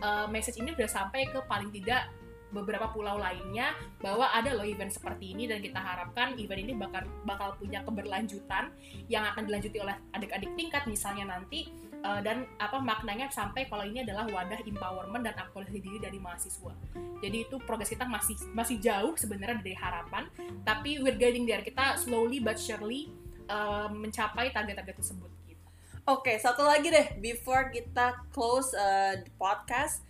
uh, 0.04 0.28
message 0.28 0.60
ini 0.60 0.72
udah 0.76 0.90
sampai 0.90 1.28
ke 1.28 1.40
paling 1.46 1.70
tidak 1.72 2.10
beberapa 2.50 2.90
pulau 2.90 3.22
lainnya 3.22 3.78
bahwa 4.02 4.26
ada 4.34 4.58
loh 4.58 4.66
event 4.66 4.90
seperti 4.90 5.38
ini 5.38 5.46
dan 5.46 5.62
kita 5.62 5.78
harapkan 5.78 6.34
event 6.34 6.66
ini 6.66 6.74
bakal 6.74 7.06
bakal 7.22 7.54
punya 7.62 7.86
keberlanjutan 7.86 8.74
yang 9.06 9.22
akan 9.22 9.46
dilanjuti 9.46 9.78
oleh 9.78 9.94
adik-adik 10.18 10.50
tingkat 10.58 10.82
misalnya 10.90 11.30
nanti 11.30 11.70
uh, 12.04 12.20
dan 12.24 12.48
apa 12.60 12.80
maknanya 12.80 13.28
sampai 13.32 13.68
kalau 13.68 13.84
ini 13.84 14.04
adalah 14.04 14.28
wadah 14.30 14.60
empowerment 14.64 15.24
dan 15.26 15.36
aktualisasi 15.36 15.80
diri 15.80 15.98
dari 16.00 16.20
mahasiswa. 16.20 16.74
Jadi 17.20 17.38
itu 17.48 17.56
progres 17.64 17.92
kita 17.92 18.08
masih 18.08 18.36
masih 18.56 18.80
jauh 18.80 19.14
sebenarnya 19.20 19.60
dari 19.60 19.76
harapan, 19.76 20.28
tapi 20.64 21.00
we're 21.04 21.18
getting 21.18 21.44
there. 21.44 21.64
Kita 21.64 22.00
slowly 22.00 22.40
but 22.40 22.56
surely 22.56 23.12
uh, 23.52 23.92
mencapai 23.92 24.52
target-target 24.56 24.96
tersebut. 24.96 25.32
Gitu. 25.48 25.64
Oke, 26.08 26.34
okay, 26.34 26.36
satu 26.40 26.64
lagi 26.64 26.90
deh 26.90 27.20
before 27.20 27.68
kita 27.70 28.16
close 28.32 28.72
uh, 28.74 29.20
the 29.20 29.32
podcast 29.36 30.09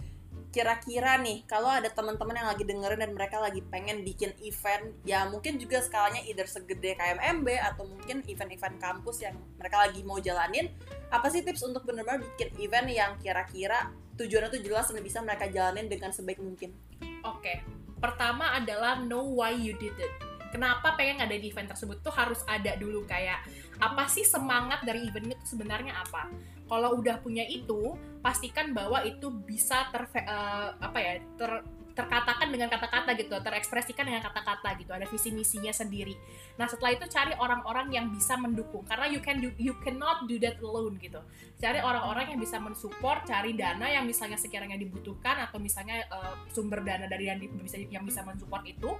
kira-kira 0.49 1.21
nih 1.21 1.45
kalau 1.45 1.69
ada 1.69 1.93
teman-teman 1.93 2.33
yang 2.33 2.49
lagi 2.49 2.65
dengerin 2.65 3.05
dan 3.05 3.13
mereka 3.13 3.37
lagi 3.37 3.61
pengen 3.69 4.01
bikin 4.01 4.33
event 4.41 4.97
ya 5.05 5.29
mungkin 5.29 5.61
juga 5.61 5.77
skalanya 5.77 6.25
either 6.25 6.49
segede 6.49 6.97
KMMB 6.97 7.47
atau 7.69 7.85
mungkin 7.85 8.25
event-event 8.25 8.81
kampus 8.81 9.21
yang 9.21 9.37
mereka 9.61 9.85
lagi 9.85 10.01
mau 10.01 10.17
jalanin 10.17 10.73
apa 11.13 11.29
sih 11.29 11.45
tips 11.45 11.61
untuk 11.69 11.85
benar-benar 11.85 12.25
bikin 12.33 12.49
event 12.65 12.89
yang 12.89 13.11
kira-kira 13.21 13.93
tujuannya 14.17 14.49
tuh 14.49 14.61
jelas 14.65 14.89
dan 14.89 15.05
bisa 15.05 15.21
mereka 15.21 15.45
jalanin 15.53 15.85
dengan 15.85 16.09
sebaik 16.09 16.41
mungkin 16.41 16.73
oke 17.21 17.45
okay. 17.45 17.61
pertama 18.01 18.57
adalah 18.57 18.97
know 19.05 19.29
why 19.29 19.53
you 19.53 19.77
did 19.77 19.93
it 20.01 20.28
kenapa 20.51 20.93
pengen 20.99 21.23
ada 21.23 21.33
di 21.33 21.49
event 21.49 21.69
tersebut 21.71 22.01
tuh 22.01 22.13
harus 22.13 22.41
ada 22.45 22.75
dulu 22.75 23.05
kayak 23.05 23.41
apa 23.79 24.05
sih 24.11 24.27
semangat 24.27 24.83
dari 24.83 25.07
event 25.07 25.33
itu 25.33 25.55
sebenarnya 25.55 25.95
apa 25.97 26.29
kalau 26.69 27.01
udah 27.01 27.17
punya 27.23 27.47
itu 27.49 27.97
pastikan 28.21 28.75
bahwa 28.75 29.01
itu 29.01 29.31
bisa 29.31 29.89
ter 29.89 30.05
uh, 30.27 30.77
apa 30.77 30.97
ya 31.01 31.13
ter 31.39 31.51
terkatakan 31.99 32.47
dengan 32.47 32.71
kata-kata 32.71 33.11
gitu, 33.19 33.35
terekspresikan 33.43 34.07
dengan 34.07 34.23
kata-kata 34.23 34.71
gitu, 34.79 34.95
ada 34.95 35.03
visi 35.03 35.35
misinya 35.35 35.75
sendiri. 35.75 36.15
Nah 36.55 36.71
setelah 36.71 36.95
itu 36.95 37.03
cari 37.11 37.35
orang-orang 37.35 37.91
yang 37.91 38.07
bisa 38.07 38.39
mendukung, 38.39 38.87
karena 38.87 39.11
you 39.11 39.19
can 39.19 39.43
do, 39.43 39.51
you 39.59 39.75
cannot 39.83 40.23
do 40.23 40.39
that 40.39 40.55
alone 40.63 40.95
gitu. 41.03 41.19
Cari 41.59 41.83
orang-orang 41.83 42.31
yang 42.31 42.39
bisa 42.39 42.55
mensupport, 42.55 43.27
cari 43.27 43.51
dana 43.51 43.83
yang 43.91 44.07
misalnya 44.07 44.39
sekiranya 44.39 44.79
dibutuhkan 44.79 45.43
atau 45.43 45.59
misalnya 45.59 46.07
uh, 46.07 46.39
sumber 46.47 46.79
dana 46.87 47.03
dari 47.03 47.27
yang 47.27 47.43
bisa 47.59 47.75
yang 47.91 48.07
bisa 48.07 48.23
mensupport 48.23 48.63
itu. 48.63 48.95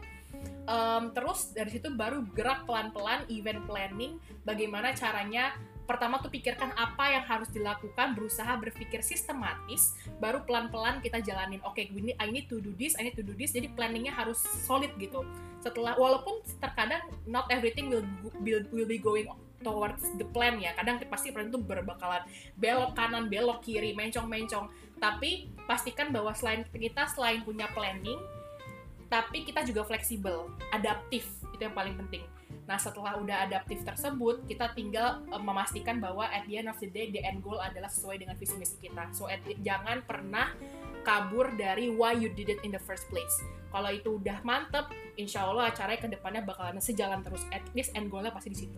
Um, 0.70 1.10
terus 1.18 1.50
dari 1.52 1.74
situ 1.74 1.90
baru 1.90 2.22
gerak 2.38 2.70
pelan-pelan 2.70 3.26
event 3.34 3.66
planning, 3.66 4.22
bagaimana 4.46 4.94
caranya 4.94 5.58
pertama 5.90 6.22
tuh 6.22 6.30
pikirkan 6.30 6.70
apa 6.78 7.18
yang 7.18 7.26
harus 7.26 7.50
dilakukan, 7.50 8.14
berusaha 8.14 8.54
berpikir 8.62 9.02
sistematis, 9.02 9.98
baru 10.22 10.46
pelan-pelan 10.46 11.02
kita 11.02 11.18
jalanin. 11.26 11.58
Oke, 11.66 11.90
okay, 11.90 12.14
I 12.22 12.30
need 12.30 12.46
to 12.54 12.62
do 12.62 12.78
this, 12.78 12.94
I 13.02 13.10
need 13.10 13.18
to 13.18 13.26
do 13.26 13.34
this. 13.34 13.58
Jadi 13.58 13.74
planningnya 13.74 14.14
harus 14.14 14.38
solid 14.70 14.94
gitu. 15.02 15.26
Setelah 15.66 15.98
walaupun 15.98 16.46
terkadang 16.62 17.02
not 17.26 17.50
everything 17.50 17.90
will 17.90 18.06
will, 18.38 18.62
will 18.70 18.86
be 18.86 19.02
going 19.02 19.26
towards 19.66 20.06
the 20.22 20.28
plan 20.30 20.62
ya. 20.62 20.78
Kadang 20.78 21.02
pasti 21.10 21.34
plan 21.34 21.50
itu 21.50 21.58
berbakalan 21.58 22.22
belok 22.62 22.94
kanan, 22.94 23.26
belok 23.26 23.66
kiri, 23.66 23.98
mencong-mencong. 23.98 24.70
Tapi 25.02 25.50
pastikan 25.66 26.14
bahwa 26.14 26.38
selain 26.38 26.70
kita 26.70 27.10
selain 27.10 27.42
punya 27.42 27.66
planning, 27.74 28.22
tapi 29.10 29.44
kita 29.44 29.66
juga 29.66 29.84
fleksibel, 29.84 30.54
adaptif. 30.72 31.26
Itu 31.52 31.68
yang 31.68 31.76
paling 31.76 31.98
penting 31.98 32.24
Nah, 32.70 32.78
setelah 32.78 33.18
udah 33.18 33.50
adaptif 33.50 33.82
tersebut, 33.82 34.46
kita 34.46 34.70
tinggal 34.78 35.26
uh, 35.34 35.42
memastikan 35.42 35.98
bahwa 35.98 36.30
at 36.30 36.46
the 36.46 36.62
end 36.62 36.70
of 36.70 36.78
the 36.78 36.86
day, 36.86 37.10
the 37.10 37.18
end 37.26 37.42
goal 37.42 37.58
adalah 37.58 37.90
sesuai 37.90 38.22
dengan 38.22 38.38
visi 38.38 38.54
misi 38.62 38.78
kita. 38.78 39.10
So, 39.10 39.26
at, 39.26 39.42
jangan 39.66 40.06
pernah 40.06 40.54
kabur 41.02 41.50
dari 41.58 41.90
why 41.90 42.14
you 42.14 42.30
did 42.30 42.46
it 42.46 42.62
in 42.62 42.70
the 42.70 42.78
first 42.78 43.10
place. 43.10 43.34
Kalau 43.74 43.90
itu 43.90 44.22
udah 44.22 44.46
mantep, 44.46 44.86
insya 45.18 45.50
Allah 45.50 45.74
acaranya 45.74 45.98
ke 45.98 46.10
depannya 46.14 46.46
bakalan 46.46 46.78
sejalan 46.78 47.26
terus. 47.26 47.42
At 47.50 47.66
least 47.74 47.90
end 47.98 48.14
goalnya 48.14 48.30
pasti 48.30 48.54
di 48.54 48.70
situ. 48.70 48.78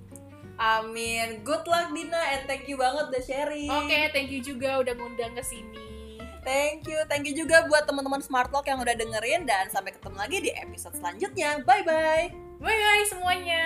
Amin. 0.55 1.43
Good 1.43 1.67
luck 1.67 1.91
Dina 1.91 2.21
and 2.31 2.47
thank 2.47 2.71
you 2.71 2.79
banget 2.79 3.11
udah 3.11 3.23
sharing. 3.27 3.67
Oke, 3.67 3.91
okay, 3.91 4.03
thank 4.15 4.31
you 4.31 4.39
juga 4.39 4.79
udah 4.79 4.93
ngundang 4.95 5.35
ke 5.35 5.43
sini. 5.43 6.00
Thank 6.41 6.89
you, 6.89 6.97
thank 7.05 7.29
you 7.29 7.37
juga 7.37 7.69
buat 7.69 7.85
teman-teman 7.85 8.21
Smart 8.25 8.49
Lock 8.49 8.65
yang 8.65 8.81
udah 8.81 8.97
dengerin 8.97 9.45
dan 9.45 9.69
sampai 9.69 9.93
ketemu 9.93 10.17
lagi 10.17 10.37
di 10.41 10.51
episode 10.57 10.97
selanjutnya. 10.97 11.61
Bye 11.61 11.85
bye. 11.85 12.33
Bye 12.57 12.77
bye 12.77 13.05
semuanya. 13.05 13.65